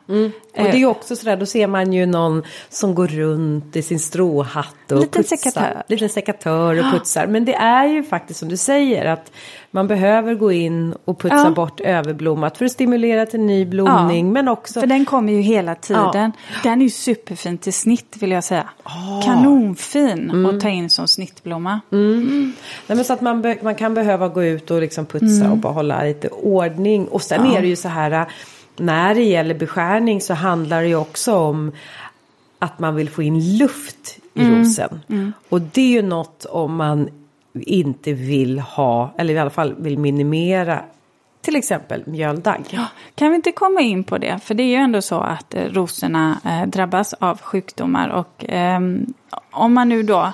[0.57, 3.83] Och det är ju också sådär, då ser man ju någon som går runt i
[3.83, 5.37] sin stråhatt och Liten putsar.
[5.37, 5.83] sekatör.
[5.89, 7.27] Liten sekatör och putsar.
[7.27, 9.33] Men det är ju faktiskt som du säger att
[9.71, 11.51] man behöver gå in och putsa Ja.
[11.51, 14.33] bort överblommat för att stimulera till ny blomning.
[14.33, 16.33] Men också För den kommer ju hela tiden.
[16.63, 18.69] Den är ju superfin till snitt vill jag säga.
[19.25, 21.81] Kanonfin att ta in som snittblomma.
[21.91, 22.53] Nej,
[22.87, 26.03] men så att man, man kan behöva gå ut och liksom putsa och bara hålla
[26.03, 27.09] lite ordning.
[27.09, 28.27] Och sen är det ju så här,
[28.77, 31.73] när det gäller beskärning så handlar det ju också om
[32.59, 35.01] att man vill få in luft i rosen.
[35.49, 37.09] Och det är ju något om man
[37.63, 40.81] inte vill ha, eller i alla fall vill minimera,
[41.41, 42.65] till exempel mjöldagg.
[42.71, 42.85] Ja,
[43.15, 44.39] kan vi inte komma in på det?
[44.43, 48.09] För det är ju ändå så att eh, rosorna eh, drabbas av sjukdomar.
[48.09, 49.07] Och ehm,
[49.51, 50.33] om man nu då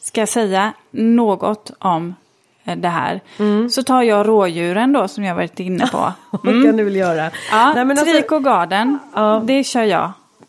[0.00, 2.14] ska säga något om
[2.64, 3.20] eh, det här.
[3.68, 6.12] Så tar jag rådjuren då som jag varit inne på.
[6.30, 7.30] Vad kan du väl göra?
[7.50, 9.42] Ja, Nej, men alltså- Garden, Ja.
[9.44, 10.04] det kör jag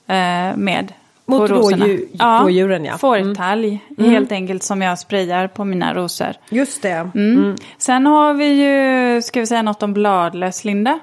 [0.07, 0.93] eh, med.
[1.27, 2.07] Mot rådjur-
[2.43, 2.97] rådjuren, ja.
[2.97, 6.33] Fårtalg, helt enkelt som jag sprayar på mina rosor.
[6.49, 7.09] Just det.
[7.15, 7.55] Mm.
[7.77, 10.99] Sen har vi ju, ska vi säga något om bladlöss, Linda?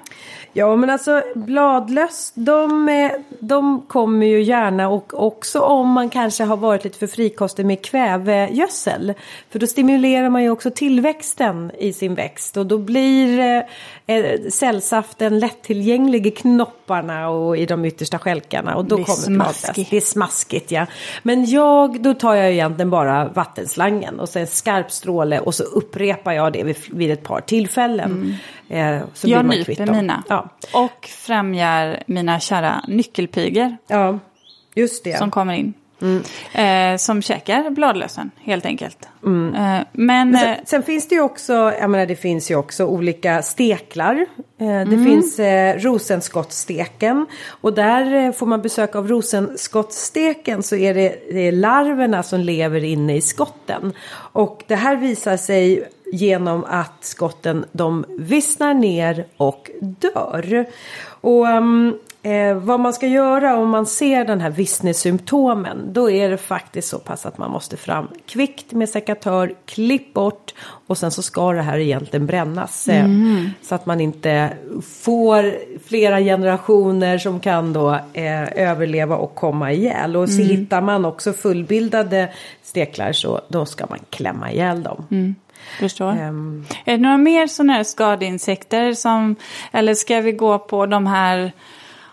[0.55, 6.43] Ja men alltså bladlöss de, eh, de kommer ju gärna och också om man kanske
[6.43, 9.13] har varit lite för frikostig med kvävegödsel.
[9.49, 14.41] För då stimulerar man ju också tillväxten i sin växt och då blir eh, eh,
[14.49, 18.75] cellsaften lättillgänglig i knopparna och i de yttersta stjälkarna.
[18.75, 19.89] Och då Det är kommer bladlöss.
[19.89, 20.85] Det är smaskigt ja.
[21.23, 26.31] Men jag, då tar jag egentligen bara vattenslangen och sen skarp stråle och så upprepar
[26.31, 28.37] jag det vid, vid ett par tillfällen.
[28.69, 29.37] Eh, så Mm.
[29.37, 30.23] Jag blir nyper mina.
[30.29, 30.49] Ja.
[30.73, 34.19] Och främjar mina kära nyckelpigor Ja,
[34.75, 35.17] just det.
[35.17, 35.73] som kommer in.
[36.53, 38.97] Eh, som käkar bladlösen helt enkelt.
[39.25, 39.55] Mm.
[39.55, 42.85] Eh, men Sen, eh, sen finns det ju också, jag menar det finns ju också
[42.85, 44.15] olika steklar.
[44.59, 45.05] Eh, det Mm.
[45.05, 47.25] finns eh, rosenskottsteken
[47.61, 52.39] och där eh, får man besök av rosenskottsteken så är det, det är larverna som
[52.39, 53.93] lever inne i skotten.
[54.15, 55.83] Och det här visar sig
[56.13, 60.65] genom att skotten de vissnar ner och dör.
[61.21, 61.93] Och ehm,
[62.25, 66.87] Eh, vad man ska göra om man ser den här vissnesymptomen då är det faktiskt
[66.87, 70.53] så pass att man måste fram kvickt med sekatör, klipp bort
[70.87, 72.87] och sen så ska det här egentligen brännas.
[72.87, 73.05] Eh,
[73.61, 74.49] Så att man inte
[75.03, 75.55] får
[75.87, 80.15] flera generationer som kan då eh, överleva och komma ihjäl.
[80.15, 82.29] Och så hittar man också fullbildade
[82.61, 85.35] steklar så då ska man klämma ihjäl dem.
[85.79, 86.11] Förstår.
[86.11, 89.35] Ehm, Är det några mer sådana här skadeinsekter som,
[89.71, 91.51] eller ska vi gå på de här,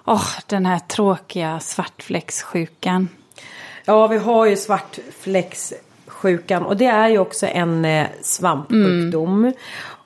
[0.05, 3.09] åh, den här tråkiga svartfläckssjukan?
[3.85, 9.53] Ja, vi har ju svartfläckssjukan och det är ju också en eh, svampsjukdom.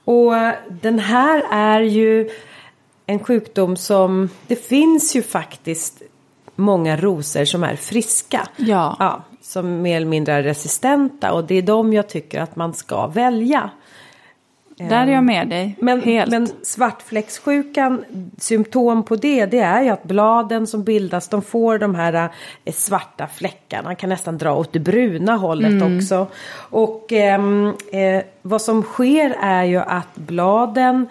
[0.05, 2.30] Och eh, den här är ju
[3.07, 6.03] en sjukdom som det finns ju faktiskt
[6.57, 8.49] många rosor som är friska.
[8.57, 8.97] Ja.
[8.99, 12.74] ja som mer eller mindre är resistenta och det är de jag tycker att man
[12.74, 13.70] ska välja.
[14.76, 16.30] Där är jag med dig, Men, helt.
[16.30, 18.05] men svartfläckssjukan,
[18.38, 22.30] symptom på det, det är ju att bladen som bildas, de får de här
[22.64, 25.97] eh, svarta fläckarna, kan nästan dra åt det bruna hållet Mm.
[25.99, 26.26] också.
[26.57, 31.09] Och ehm, eh, vad som sker är ju att bladen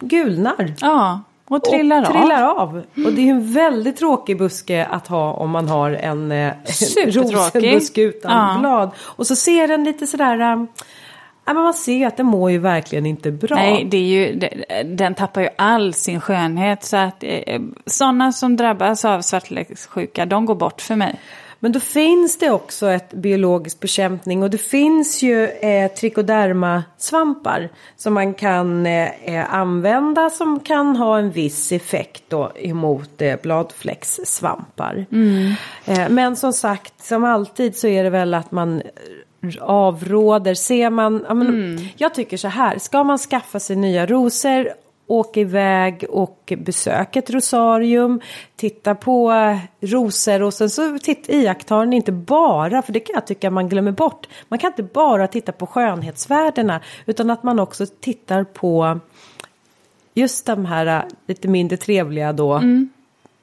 [0.00, 0.74] gulnar.
[0.80, 2.82] ja, och trillar, och trillar av.
[3.06, 6.52] Och det är en väldigt tråkig buske att ha om man har en eh,
[7.06, 8.60] rosenbuske utan Ja.
[8.60, 8.90] blad.
[8.98, 10.66] Och så ser den lite sådär,
[11.46, 13.56] Ja, men man ser ju att den mår ju verkligen inte bra.
[13.56, 14.48] Nej, det är ju,
[14.84, 16.84] den tappar ju all sin skönhet.
[16.84, 21.20] Så att eh, sådana som drabbas av svartläggssjuka, de går bort för mig.
[21.64, 28.14] Men då finns det också ett biologisk bekämpning och det finns ju eh, trikoderma-svampar som
[28.14, 35.06] man kan eh, använda som kan ha en viss effekt då emot eh, bladfläckssvampar.
[35.12, 35.52] Mm.
[35.84, 38.82] Eh, men som sagt, som alltid så är det väl att man
[39.60, 40.54] avråder.
[40.54, 41.86] Ser man, ja, men, mm.
[41.96, 44.68] jag tycker så här, ska man skaffa sig nya rosor
[45.06, 48.20] åka iväg och besöka ett rosarium,
[48.56, 49.32] titta på
[49.80, 53.68] rosor och sen så titt, iakttar ni inte bara, för det kan jag tycka man
[53.68, 59.00] glömmer bort, man kan inte bara titta på skönhetsvärdena utan att man också tittar på
[60.14, 62.90] just de här lite mindre trevliga då mm.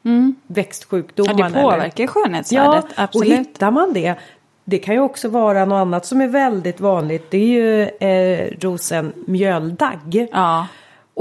[0.06, 0.36] Mm.
[0.48, 1.40] växtsjukdomarna.
[1.40, 2.08] Ja, det påverkar eller?
[2.08, 3.32] skönhetsvärdet, ja, absolut.
[3.32, 4.16] och hittar man det
[4.64, 7.32] det kan ju också vara något annat som är väldigt vanligt.
[7.32, 10.28] Det är ju eh, rosen mjöldagg.
[10.32, 10.68] Ja.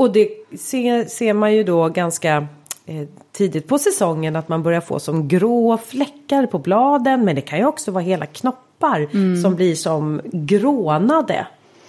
[0.00, 0.28] Och det
[0.58, 2.46] ser, ser man ju då ganska
[2.86, 7.24] eh, tidigt på säsongen att man börjar få som grå fläckar på bladen.
[7.24, 9.42] Men det kan ju också vara hela knoppar mm.
[9.42, 11.46] som blir som grånade.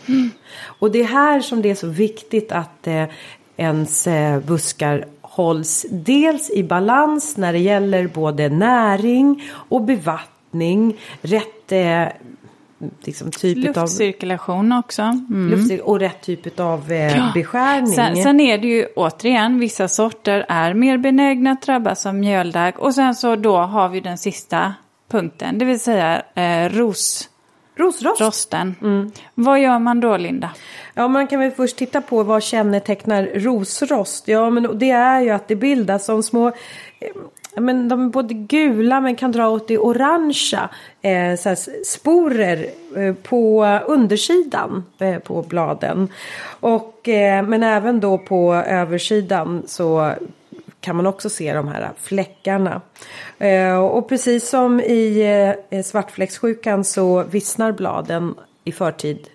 [0.08, 0.30] Mm.
[0.64, 3.04] Och det är här som det är så viktigt att eh,
[3.58, 11.00] ens eh, buskar hålls dels i balans när det gäller både näring och bevattning.
[11.22, 12.08] Rätt eh,
[13.00, 15.02] liksom, typ Luftcirkulation av, också.
[15.02, 15.50] Mm.
[15.50, 17.32] Luftcir och rätt typ av eh, ja.
[17.34, 17.88] beskärning.
[17.88, 22.80] Sen, sen, är det ju återigen, vissa sorter är mer benägna att drabbas av mjöldagg.
[22.80, 24.74] Och sen så då har vi den sista
[25.10, 27.28] punkten, det vill säga eh, ros.
[27.76, 28.22] Rosrost.
[28.22, 28.76] Rosten.
[28.82, 29.12] Mm.
[29.36, 30.50] Vad gör man då Linda?
[30.94, 34.28] Ja man kan väl först titta på vad kännetecknar rosrost.
[34.28, 36.52] Ja men det är ju att det bildas som små
[37.56, 40.70] men de är både gula men kan dra åt det orangea
[41.02, 42.66] eh, så sporer
[42.98, 46.08] eh, på undersidan eh, på bladen.
[46.60, 50.14] Och, eh, men även då på översidan så
[50.82, 52.82] kan man också se de här fläckarna.
[53.38, 55.22] Eh, och precis som i
[55.70, 59.28] eh, svartfläckssjukan så vissnar bladen i förtid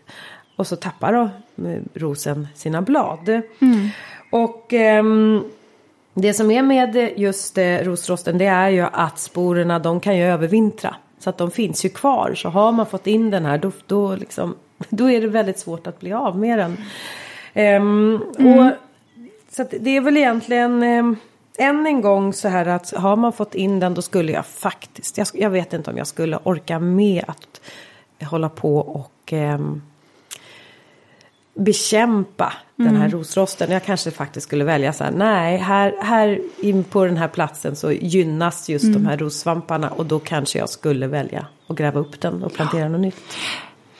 [0.56, 1.30] och så tappar då
[1.94, 3.28] rosen sina blad.
[3.28, 3.88] Mm.
[4.30, 5.44] Och ehm,
[6.18, 10.24] det som är med just eh, rosrosten det är ju att sporerna de kan ju
[10.24, 10.96] övervintra.
[11.18, 12.34] Så att de finns ju kvar.
[12.34, 14.54] Så har man fått in den här då, då, liksom,
[14.88, 16.76] då är det väldigt svårt att bli av med den.
[17.76, 18.58] Um, mm.
[18.58, 18.72] och,
[19.50, 21.16] så det är väl egentligen um,
[21.58, 25.18] än en gång så här att har man fått in den då skulle jag faktiskt,
[25.18, 27.60] jag, jag vet inte om jag skulle orka med att
[28.28, 29.82] hålla på och um,
[31.56, 32.92] bekämpa mm.
[32.92, 33.18] den här mm.
[33.18, 33.70] rosrosten.
[33.70, 37.76] Jag kanske faktiskt skulle välja så här, nej, här, här in på den här platsen
[37.76, 39.02] så gynnas just mm.
[39.02, 42.80] de här rossvamparna och då kanske jag skulle välja att gräva upp den och plantera
[42.80, 42.88] ja.
[42.88, 43.36] något nytt.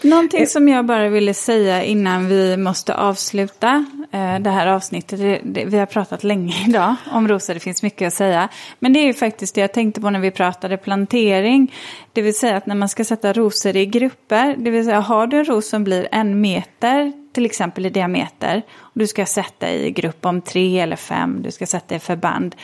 [0.02, 0.46] Någonting eh.
[0.46, 5.18] som jag bara ville säga innan vi måste avsluta eh, det här avsnittet.
[5.18, 8.48] Det, det, vi har pratat länge idag om rosor, det finns mycket att säga.
[8.78, 11.74] Men det är ju faktiskt det jag tänkte på när vi pratade plantering.
[12.12, 15.26] Det vill säga att när man ska sätta rosor i grupper, det vill säga har
[15.26, 18.62] du en ros som blir en meter till exempel i diameter.
[18.78, 22.56] Och du ska sätta i grupp om tre eller fem, du ska sätta i förband.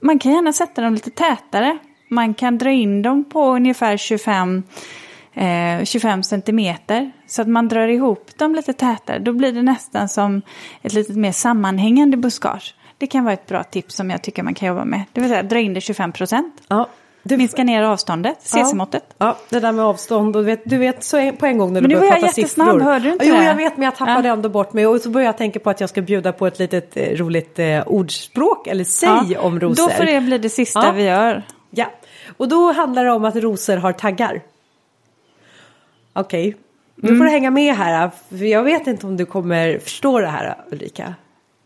[0.00, 1.78] Man kan gärna sätta dem lite tätare.
[2.10, 4.62] Man kan dra in dem på ungefär 25
[5.34, 7.12] eh, 25 centimeter.
[7.26, 9.18] Så att man drar ihop dem lite tätare.
[9.18, 10.42] Då blir det nästan som
[10.82, 12.74] ett lite mer sammanhängande buskage.
[12.98, 15.02] Det kan vara ett bra tips som jag tycker man kan jobba med.
[15.12, 16.62] Det vill säga dra in det 25 procent.
[16.68, 16.88] Ja.
[17.28, 17.36] Du...
[17.36, 19.04] Minska ner avståndet, cc-måttet.
[19.18, 19.26] Ja.
[19.26, 20.36] ja, det där med avstånd.
[20.36, 22.64] Och du vet, du vet så på en gång när du börjar prata siffror.
[22.64, 23.44] Men nu var jag jättesnabb, hörde du inte jo, det?
[23.44, 24.34] Jag vet, men jag tappade ja.
[24.34, 24.86] ändå bort mig.
[24.86, 27.58] Och så började jag tänka på att jag ska bjuda på ett litet eh, roligt
[27.58, 29.40] eh, ordspråk, eller säg ja.
[29.40, 29.82] om rosor.
[29.82, 30.92] Då får det bli det sista ja.
[30.92, 31.42] vi gör.
[31.70, 31.86] Ja,
[32.36, 34.42] och då handlar det om att rosor har taggar.
[36.12, 36.60] Okej, okay.
[36.94, 37.18] nu mm.
[37.18, 38.10] får du hänga med här.
[38.28, 41.14] För jag vet inte om du kommer förstå det här, Ulrika.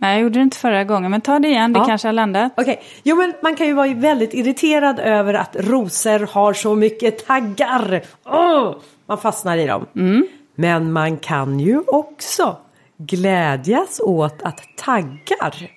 [0.03, 1.85] Nej, jag gjorde det inte förra gången, men ta det igen, det ja.
[1.85, 2.53] kanske har landat.
[2.57, 2.85] Okej, okay.
[3.03, 8.03] jo men man kan ju vara väldigt irriterad över att rosor har så mycket taggar.
[8.25, 8.75] Oh!
[9.07, 9.87] Man fastnar i dem.
[9.97, 10.27] Mm.
[10.55, 12.57] Men man kan ju också
[12.97, 15.71] glädjas åt att taggar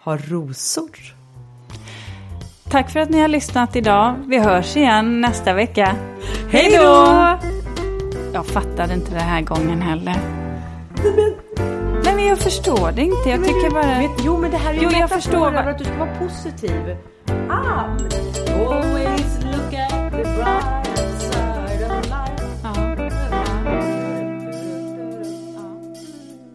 [0.00, 0.90] har rosor.
[2.70, 4.14] Tack för att ni har lyssnat idag.
[4.26, 5.96] Vi hörs igen nästa vecka.
[6.50, 7.38] Hej då!
[8.32, 10.16] Jag fattade inte den här gången heller.
[11.02, 11.34] Men
[12.34, 13.30] jag förstår det inte.
[13.30, 13.98] Jag tycker bara...
[13.98, 15.70] Vet, jo men det här är ju jo, jag förstår bara...
[15.70, 16.96] att du ska vara positiv.
[17.50, 17.84] Ah!
[18.48, 20.83] Always look at the bright